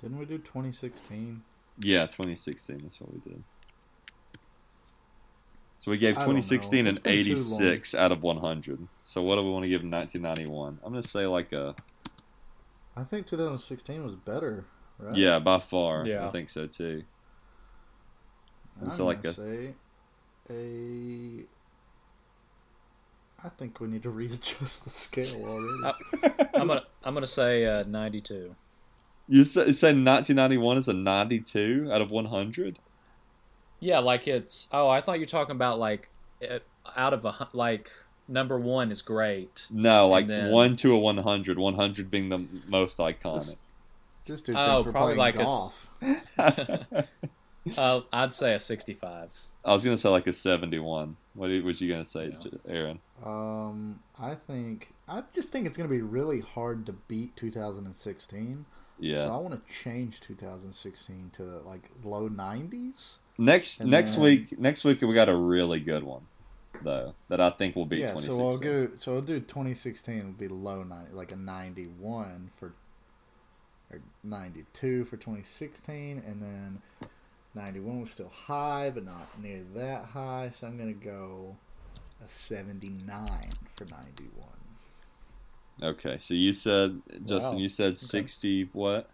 Didn't 0.00 0.18
we 0.18 0.26
do 0.26 0.36
2016? 0.38 1.42
yeah, 1.80 2.02
2016. 2.04 2.80
That's 2.82 3.00
what 3.00 3.12
we 3.12 3.20
did. 3.20 3.42
So 5.78 5.90
we 5.90 5.96
gave 5.98 6.16
I 6.18 6.20
don't 6.26 6.34
know. 6.34 6.40
2016 6.40 6.86
an 6.86 6.94
It's 6.96 6.98
been 6.98 7.14
too 7.24 7.30
86 7.30 7.94
out 7.94 8.12
of 8.12 8.22
100. 8.22 8.88
So 9.00 9.22
what 9.22 9.36
do 9.36 9.42
we 9.42 9.50
want 9.50 9.62
to 9.64 9.68
give 9.68 9.82
1991? 9.82 10.80
I'm 10.84 10.92
gonna 10.92 11.02
say 11.02 11.26
like 11.26 11.52
a 11.52 11.74
I 12.96 13.04
think 13.04 13.26
2016 13.26 14.04
was 14.04 14.14
better, 14.16 14.64
right? 14.98 15.16
yeah, 15.16 15.38
by 15.38 15.60
far. 15.60 16.06
Yeah, 16.06 16.26
I 16.26 16.30
think 16.30 16.50
so 16.50 16.66
too. 16.66 17.04
I'm 18.82 18.90
so 18.90 19.06
like 19.06 19.22
gonna 19.22 19.32
a- 19.32 19.34
say 19.34 19.74
a. 20.50 21.44
I 23.44 23.48
think 23.50 23.80
we 23.80 23.88
need 23.88 24.02
to 24.04 24.10
readjust 24.10 24.84
the 24.84 24.90
scale 24.90 25.34
already. 25.44 25.96
Uh, 26.22 26.44
I'm 26.54 26.66
gonna 26.68 26.84
I'm 27.04 27.14
gonna 27.14 27.26
say 27.26 27.64
uh, 27.66 27.84
92. 27.84 28.54
You 29.28 29.44
say, 29.44 29.72
say 29.72 29.88
1991 29.88 30.78
is 30.78 30.88
a 30.88 30.92
92 30.92 31.90
out 31.92 32.00
of 32.00 32.10
100? 32.12 32.78
Yeah, 33.80 33.98
like 33.98 34.26
it's. 34.28 34.68
Oh, 34.72 34.88
I 34.88 35.00
thought 35.00 35.14
you 35.14 35.22
were 35.22 35.26
talking 35.26 35.54
about 35.56 35.78
like 35.78 36.08
it, 36.40 36.62
out 36.96 37.12
of 37.12 37.24
a 37.24 37.48
like 37.52 37.90
number 38.28 38.58
one 38.58 38.90
is 38.90 39.02
great. 39.02 39.66
No, 39.70 40.08
like 40.08 40.26
then- 40.28 40.50
1 40.50 40.76
to 40.76 40.94
a 40.94 40.98
100, 40.98 41.58
100 41.58 42.10
being 42.10 42.28
the 42.28 42.46
most 42.68 42.98
iconic. 42.98 43.44
Just, 43.46 43.58
just 44.24 44.46
do 44.46 44.54
Oh, 44.56 44.84
probably 44.90 45.14
like 45.14 45.36
a 45.36 45.42
s- 45.42 45.76
golf. 46.00 47.06
Uh, 47.76 48.00
I'd 48.12 48.32
say 48.32 48.54
a 48.54 48.60
65. 48.60 49.38
I 49.64 49.72
was 49.72 49.84
going 49.84 49.96
to 49.96 50.00
say 50.00 50.08
like 50.08 50.26
a 50.26 50.32
71. 50.32 51.16
What 51.34 51.50
was 51.64 51.80
you 51.80 51.88
going 51.88 52.04
to 52.04 52.08
say, 52.08 52.32
Yeah. 52.40 52.50
Aaron? 52.68 53.00
Um, 53.24 54.00
I 54.18 54.34
think 54.34 54.92
I 55.08 55.22
just 55.34 55.50
think 55.50 55.66
it's 55.66 55.76
gonna 55.76 55.88
be 55.88 56.02
really 56.02 56.40
hard 56.40 56.84
to 56.86 56.92
beat 56.92 57.36
2016. 57.36 58.66
Yeah. 58.98 59.24
So 59.26 59.32
I 59.34 59.36
want 59.38 59.66
to 59.66 59.72
change 59.72 60.20
2016 60.20 61.30
to 61.34 61.42
like 61.64 61.90
low 62.04 62.28
90s. 62.28 63.16
Next 63.38 63.80
And 63.80 63.90
next 63.90 64.12
then- 64.14 64.22
week 64.22 64.58
next 64.58 64.84
week 64.84 65.00
we 65.02 65.12
got 65.14 65.28
a 65.28 65.36
really 65.36 65.80
good 65.80 66.02
one 66.04 66.26
though 66.82 67.14
that 67.28 67.40
I 67.40 67.50
think 67.50 67.74
will 67.76 67.86
be 67.86 67.98
yeah, 67.98 68.08
so 68.14 68.20
2016. 68.20 68.68
I'll 68.68 68.86
go. 68.86 68.96
So 68.96 69.14
I'll 69.14 69.20
do 69.22 69.40
2016 69.40 70.26
would 70.26 70.38
be 70.38 70.48
low 70.48 70.82
90, 70.82 71.12
like 71.14 71.32
a 71.32 71.36
91 71.36 72.50
for, 72.54 72.74
or 73.90 74.00
92 74.22 75.04
for 75.06 75.16
2016, 75.16 76.22
and 76.26 76.42
then 76.42 76.82
91 77.56 78.02
was 78.02 78.10
still 78.12 78.28
high, 78.28 78.90
but 78.90 79.04
not 79.04 79.26
near 79.42 79.62
that 79.74 80.04
high. 80.06 80.50
So 80.54 80.66
I'm 80.68 80.76
gonna 80.78 80.92
go 80.92 81.56
a 82.24 82.28
79 82.28 83.50
for 83.74 83.84
91. 83.86 84.48
Okay, 85.82 86.18
so 86.18 86.34
you 86.34 86.52
said 86.52 87.02
Justin 87.24 87.56
Wow. 87.56 87.62
you 87.62 87.68
said 87.68 87.92
Okay. 87.94 87.96
60 87.96 88.68
what? 88.72 89.10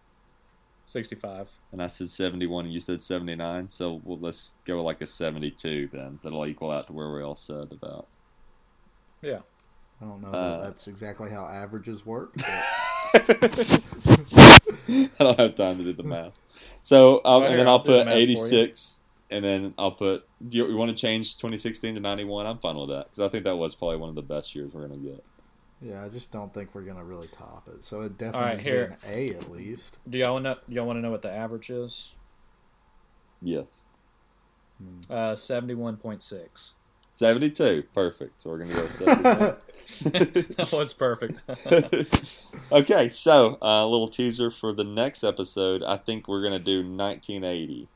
65. 0.84 1.58
And 1.70 1.80
I 1.82 1.86
said 1.86 2.10
71 2.10 2.64
and 2.66 2.74
you 2.74 2.80
said 2.80 3.00
79. 3.00 3.70
So 3.70 4.00
well, 4.04 4.18
let's 4.20 4.52
go 4.64 4.82
like 4.82 5.00
a 5.00 5.06
72 5.06 5.88
then. 5.92 6.18
That'll 6.22 6.46
equal 6.46 6.70
out 6.70 6.88
to 6.88 6.92
where 6.92 7.10
we 7.12 7.22
all 7.22 7.34
said 7.36 7.70
about. 7.72 8.06
Yeah. 9.22 9.40
I 10.00 10.04
don't 10.04 10.20
know 10.20 10.30
Uh, 10.30 10.58
that 10.58 10.64
that's 10.66 10.88
exactly 10.88 11.30
how 11.30 11.46
averages 11.46 12.04
work. 12.04 12.34
But 13.12 13.90
I 14.88 15.24
don't 15.24 15.38
have 15.38 15.54
time 15.54 15.78
to 15.78 15.84
do 15.84 15.92
the 15.92 16.02
math. 16.02 16.32
So, 16.82 17.20
um, 17.24 17.44
and 17.44 17.58
then 17.58 17.66
I'll 17.66 17.74
I'll 17.74 17.78
do 17.78 17.92
the 17.92 17.98
put 17.98 18.06
math 18.06 18.14
for 18.32 18.48
you. 18.48 18.62
86, 18.62 19.00
and 19.30 19.44
then 19.44 19.74
I'll 19.78 19.92
put. 19.92 20.28
Do 20.48 20.56
you, 20.58 20.68
you 20.68 20.76
want 20.76 20.90
to 20.90 20.96
change 20.96 21.36
2016 21.36 21.94
to 21.94 22.00
91? 22.00 22.46
I'm 22.46 22.58
fine 22.58 22.76
with 22.76 22.88
that 22.90 23.06
because 23.10 23.20
I 23.20 23.28
think 23.28 23.44
that 23.44 23.56
was 23.56 23.74
probably 23.74 23.96
one 23.98 24.08
of 24.08 24.14
the 24.14 24.22
best 24.22 24.54
years 24.54 24.72
we're 24.72 24.86
gonna 24.86 24.98
get. 25.00 25.24
yeah, 25.80 26.04
I 26.04 26.08
just 26.08 26.30
don't 26.32 26.52
think 26.52 26.74
we're 26.74 26.82
gonna 26.82 27.04
really 27.04 27.28
top 27.28 27.68
it. 27.68 27.84
So 27.84 28.02
it 28.02 28.18
definitely 28.18 28.38
All 28.40 28.44
right, 28.46 28.52
needs 28.56 28.64
to 28.64 28.70
here. 28.70 28.98
be 29.02 29.08
an 29.08 29.34
A 29.34 29.38
at 29.38 29.50
least. 29.50 29.98
Do 30.08 30.18
y'all 30.18 30.34
want 30.34 30.44
to 30.46 30.58
do 30.68 30.74
y'all 30.76 30.86
want 30.86 30.96
to 30.98 31.00
know 31.02 31.10
what 31.10 31.22
the 31.22 31.32
average 31.32 31.70
is? 31.70 32.12
Yes, 33.40 33.66
Hmm. 34.78 35.00
Uh, 35.10 35.34
71.6. 35.34 36.72
72, 37.12 37.84
perfect. 37.94 38.40
So 38.40 38.50
we're 38.50 38.58
gonna 38.58 38.72
go 38.72 38.86
72. 38.88 40.54
that 40.54 40.72
was 40.72 40.94
perfect. 40.94 41.38
okay, 42.72 43.08
so 43.10 43.58
uh, 43.62 43.84
a 43.84 43.86
little 43.86 44.08
teaser 44.08 44.50
for 44.50 44.72
the 44.72 44.82
next 44.82 45.22
episode. 45.22 45.82
I 45.82 45.98
think 45.98 46.26
we're 46.26 46.42
gonna 46.42 46.58
do 46.58 46.78
1980, 46.78 47.86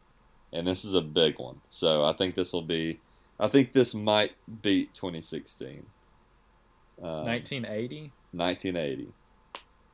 and 0.52 0.66
this 0.66 0.84
is 0.84 0.92
a 0.92 1.00
big 1.00 1.38
one. 1.38 1.62
So 1.70 2.04
I 2.04 2.12
think 2.12 2.34
this 2.34 2.52
will 2.52 2.62
be. 2.62 3.00
I 3.40 3.48
think 3.48 3.72
this 3.72 3.94
might 3.94 4.32
beat 4.62 4.92
2016. 4.94 5.86
Um, 7.02 7.24
1980. 7.24 8.12
1980. 8.32 9.12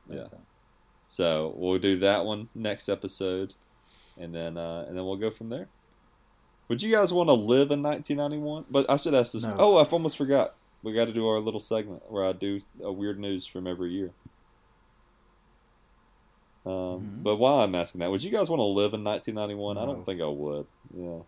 Yeah. 0.09 0.19
Okay. 0.19 0.37
So 1.07 1.53
we'll 1.55 1.79
do 1.79 1.97
that 1.99 2.25
one 2.25 2.49
next 2.53 2.89
episode, 2.89 3.53
and 4.19 4.35
then 4.35 4.57
uh, 4.57 4.83
and 4.85 4.97
then 4.97 5.05
we'll 5.05 5.15
go 5.15 5.29
from 5.29 5.47
there. 5.47 5.69
Would 6.69 6.81
you 6.81 6.91
guys 6.91 7.13
want 7.13 7.29
to 7.29 7.33
live 7.33 7.71
in 7.71 7.83
1991? 7.83 8.65
But 8.71 8.89
I 8.89 8.95
should 8.95 9.13
ask 9.13 9.33
this. 9.33 9.45
No. 9.45 9.55
Oh, 9.59 9.77
I 9.77 9.83
almost 9.83 10.17
forgot. 10.17 10.55
We 10.81 10.93
got 10.93 11.05
to 11.05 11.13
do 11.13 11.27
our 11.27 11.39
little 11.39 11.59
segment 11.59 12.03
where 12.11 12.25
I 12.25 12.33
do 12.33 12.59
a 12.81 12.91
weird 12.91 13.19
news 13.19 13.45
from 13.45 13.67
every 13.67 13.91
year. 13.91 14.11
Um, 16.65 16.71
Mhm. 16.71 17.23
But 17.23 17.35
while 17.37 17.61
I'm 17.61 17.75
asking 17.75 17.99
that, 17.99 18.09
would 18.11 18.23
you 18.23 18.31
guys 18.31 18.49
want 18.49 18.59
to 18.61 18.63
live 18.65 18.93
in 18.93 19.03
1991? 19.03 19.77
I 19.77 19.85
don't 19.85 20.05
think 20.05 20.21
I 20.21 20.27
would. 20.27 20.65
Yeah, 20.95 21.19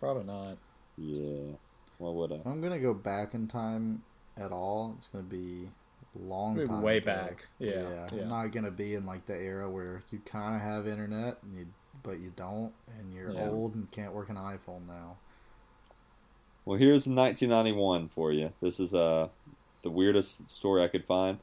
Probably 0.00 0.24
not. 0.24 0.58
yeah. 0.96 1.52
Why 1.98 2.10
would 2.10 2.32
I? 2.32 2.36
If 2.36 2.46
I'm 2.46 2.60
gonna 2.60 2.78
go 2.80 2.94
back 2.94 3.34
in 3.34 3.46
time 3.46 4.02
at 4.36 4.50
all, 4.52 4.94
it's 4.98 5.06
gonna 5.08 5.22
be 5.24 5.68
long 6.18 6.56
Maybe 6.56 6.66
time 6.68 6.82
way 6.82 6.96
ago. 6.96 7.04
back. 7.06 7.48
Yeah, 7.60 8.06
yeah. 8.12 8.22
I'm 8.22 8.28
not 8.28 8.50
gonna 8.52 8.70
be 8.72 8.94
in 8.94 9.06
like 9.06 9.26
the 9.26 9.36
era 9.36 9.70
where 9.70 10.02
you 10.10 10.18
kind 10.20 10.56
of 10.56 10.62
have 10.62 10.88
internet 10.88 11.38
and 11.42 11.56
you, 11.56 11.66
but 12.02 12.20
you 12.20 12.32
don't, 12.36 12.72
and 12.98 13.12
you're 13.14 13.32
Yeah. 13.32 13.50
old 13.50 13.74
and 13.74 13.90
can't 13.90 14.12
work 14.14 14.28
an 14.28 14.36
iPhone 14.36 14.86
now. 14.86 15.16
Well, 16.64 16.78
here's 16.78 17.06
1991 17.06 18.08
for 18.08 18.32
you. 18.32 18.52
This 18.60 18.78
is 18.80 18.94
uh, 18.94 19.28
the 19.82 19.90
weirdest 19.90 20.50
story 20.50 20.82
I 20.82 20.88
could 20.88 21.04
find. 21.04 21.38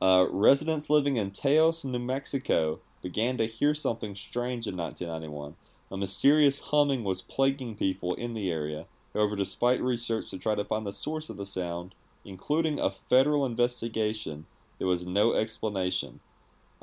Uh, 0.00 0.26
residents 0.30 0.90
living 0.90 1.16
in 1.16 1.30
Taos, 1.30 1.84
New 1.84 1.98
Mexico, 1.98 2.80
began 3.02 3.36
to 3.36 3.46
hear 3.46 3.74
something 3.74 4.14
strange 4.14 4.66
in 4.66 4.76
1991. 4.76 5.54
A 5.90 5.96
mysterious 5.96 6.58
humming 6.60 7.04
was 7.04 7.22
plaguing 7.22 7.76
people 7.76 8.14
in 8.14 8.34
the 8.34 8.50
area. 8.50 8.86
However, 9.12 9.36
despite 9.36 9.80
research 9.80 10.30
to 10.30 10.38
try 10.38 10.54
to 10.54 10.64
find 10.64 10.86
the 10.86 10.92
source 10.92 11.30
of 11.30 11.36
the 11.36 11.46
sound, 11.46 11.94
including 12.24 12.80
a 12.80 12.90
federal 12.90 13.46
investigation, 13.46 14.46
there 14.78 14.88
was 14.88 15.06
no 15.06 15.34
explanation. 15.34 16.20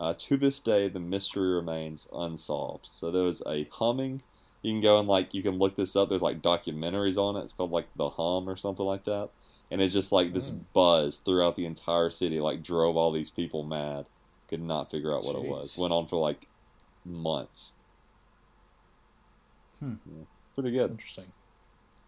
Uh, 0.01 0.15
to 0.17 0.35
this 0.35 0.57
day, 0.59 0.89
the 0.89 0.99
mystery 0.99 1.53
remains 1.53 2.07
unsolved. 2.11 2.89
So 2.91 3.11
there 3.11 3.21
was 3.23 3.41
a 3.47 3.67
humming 3.71 4.23
you 4.63 4.73
can 4.73 4.81
go 4.81 4.99
and 4.99 5.07
like 5.07 5.33
you 5.33 5.41
can 5.41 5.57
look 5.57 5.75
this 5.75 5.95
up. 5.95 6.09
There's 6.09 6.21
like 6.21 6.41
documentaries 6.41 7.17
on 7.17 7.35
it. 7.35 7.43
It's 7.43 7.53
called 7.53 7.71
like 7.71 7.87
The 7.95 8.09
Hum 8.09 8.47
or 8.49 8.57
something 8.57 8.85
like 8.85 9.05
that. 9.05 9.29
and 9.71 9.81
it's 9.81 9.93
just 9.93 10.11
like 10.11 10.33
this 10.33 10.49
Mm. 10.49 10.65
buzz 10.73 11.19
throughout 11.19 11.55
the 11.55 11.65
entire 11.65 12.09
city, 12.09 12.41
like 12.41 12.61
drove 12.61 12.97
all 12.97 13.11
these 13.11 13.31
people 13.31 13.63
mad. 13.63 14.07
Could 14.49 14.61
not 14.61 14.91
figure 14.91 15.15
out 15.15 15.23
what 15.23 15.37
it 15.37 15.43
was. 15.43 15.77
Went 15.79 15.93
on 15.93 16.07
for 16.07 16.17
like 16.17 16.49
months. 17.05 17.75
Hmm. 19.79 19.93
Yeah, 20.05 20.25
pretty 20.55 20.71
good. 20.71 20.91
Interesting. 20.91 21.31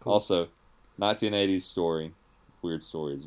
Cool. 0.00 0.12
Also, 0.12 0.48
1980s 1.00 1.62
story, 1.62 2.12
weird 2.60 2.82
story 2.82 3.14
is 3.14 3.26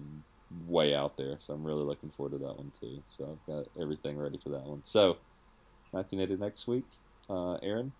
way 0.50 0.96
out 0.96 1.18
there, 1.18 1.38
so 1.40 1.54
I'm 1.54 1.64
really 1.64 1.84
looking 1.84 2.12
forward 2.12 2.32
to 2.32 2.46
that 2.46 2.56
one 2.58 2.72
too. 2.80 3.04
So 3.08 3.38
I've 3.48 3.54
got 3.54 3.66
everything 3.82 4.18
ready 4.18 4.40
for 4.42 4.50
that 4.50 4.64
one. 4.64 4.82
So, 4.86 5.18
1980 5.92 6.42
next 6.44 6.68
week. 6.68 6.86
Uh, 7.30 7.56
Aaron, 7.56 7.92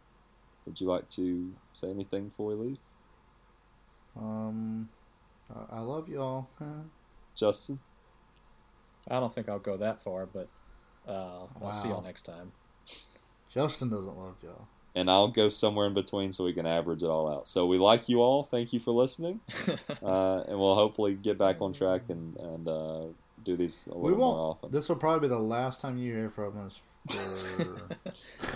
would 0.66 0.80
you 0.80 0.88
like 0.88 1.10
to 1.12 1.54
say 1.74 1.90
anything 1.90 2.30
before 2.30 2.48
we 2.56 2.56
leave? 2.70 2.78
Um, 4.16 4.90
I- 5.54 5.78
I 5.78 5.80
love 5.80 6.08
y'all. 6.10 6.50
Justin, 7.38 7.80
I 9.10 9.20
don't 9.20 9.32
think 9.34 9.48
I'll 9.50 9.60
go 9.60 9.78
that 9.78 10.02
far, 10.02 10.26
but 10.26 10.50
uh, 11.08 11.46
I'll 11.62 11.74
see 11.74 11.90
y'all 11.90 12.02
next 12.02 12.24
time. 12.24 12.52
Justin 13.54 13.90
doesn't 13.90 14.16
love 14.18 14.38
y'all. 14.42 14.68
And 14.98 15.10
I'll 15.10 15.28
go 15.28 15.50
somewhere 15.50 15.88
in 15.88 15.94
between 15.94 16.32
so 16.32 16.44
we 16.44 16.54
can 16.54 16.66
average 16.66 17.04
it 17.04 17.08
all 17.08 17.32
out. 17.32 17.48
So 17.48 17.66
we 17.66 17.78
like 17.78 18.10
you 18.10 18.22
all. 18.22 18.44
Thank 18.44 18.74
you 18.74 18.80
for 18.80 18.92
listening, 18.92 19.40
uh, 20.04 20.44
and 20.48 20.60
we'll 20.60 20.76
hopefully 20.76 21.14
get 21.14 21.38
back 21.38 21.62
on 21.62 21.74
track 21.74 22.02
and 22.10 22.36
and 22.38 22.68
uh, 22.68 23.02
do 23.46 23.56
these 23.56 23.86
a 23.90 23.98
We 23.98 24.10
little 24.12 24.18
more 24.18 24.36
won't. 24.36 24.58
often. 24.58 24.72
This 24.72 24.90
will 24.90 24.96
probably 24.98 25.28
be 25.30 25.34
the 25.34 25.40
last 25.40 25.80
time 25.82 25.98
you 25.98 26.14
hear 26.14 26.30
from 26.30 26.60
us. 26.66 26.80
For... 27.10 27.88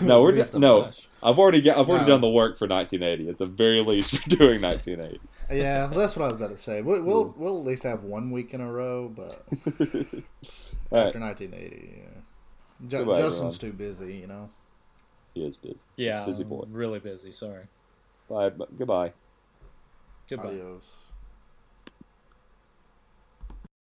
No, 0.04 0.20
we're 0.22 0.30
At 0.32 0.36
just 0.36 0.54
no. 0.54 0.82
Gosh. 0.82 1.08
I've 1.22 1.38
already 1.38 1.62
got, 1.62 1.78
I've 1.78 1.88
already 1.88 2.04
No. 2.04 2.10
done 2.12 2.20
the 2.22 2.28
work 2.30 2.58
for 2.58 2.66
1980. 2.66 3.30
At 3.30 3.38
the 3.38 3.46
very 3.46 3.80
least, 3.82 4.12
we're 4.14 4.36
doing 4.36 4.60
1980. 4.62 5.20
Yeah, 5.50 5.86
that's 5.88 6.16
what 6.16 6.22
I 6.24 6.32
was 6.32 6.34
about 6.40 6.50
to 6.56 6.56
say. 6.56 6.80
We'll 6.80 7.02
we'll, 7.02 7.26
Yeah. 7.26 7.32
we'll 7.36 7.58
at 7.58 7.64
least 7.66 7.82
have 7.82 8.04
one 8.04 8.30
week 8.30 8.54
in 8.54 8.60
a 8.62 8.72
row, 8.72 9.08
but 9.14 9.44
All 9.50 10.98
right, 10.98 11.06
after 11.08 11.20
1980, 11.20 11.94
yeah. 11.98 12.88
Ju- 12.88 13.04
Goodbye, 13.04 13.20
Justin's 13.20 13.58
too 13.58 13.72
busy, 13.72 14.16
you 14.16 14.26
know. 14.28 14.48
He 15.34 15.44
is 15.44 15.56
busy. 15.56 15.84
Yeah, 15.96 16.18
He's 16.18 16.26
busy 16.38 16.44
boy. 16.44 16.64
Really 16.68 16.98
busy. 16.98 17.32
Sorry. 17.32 17.64
Bye. 18.28 18.50
Goodbye. 18.76 19.12
Goodbye. 20.28 20.48
Adios. 20.48 21.01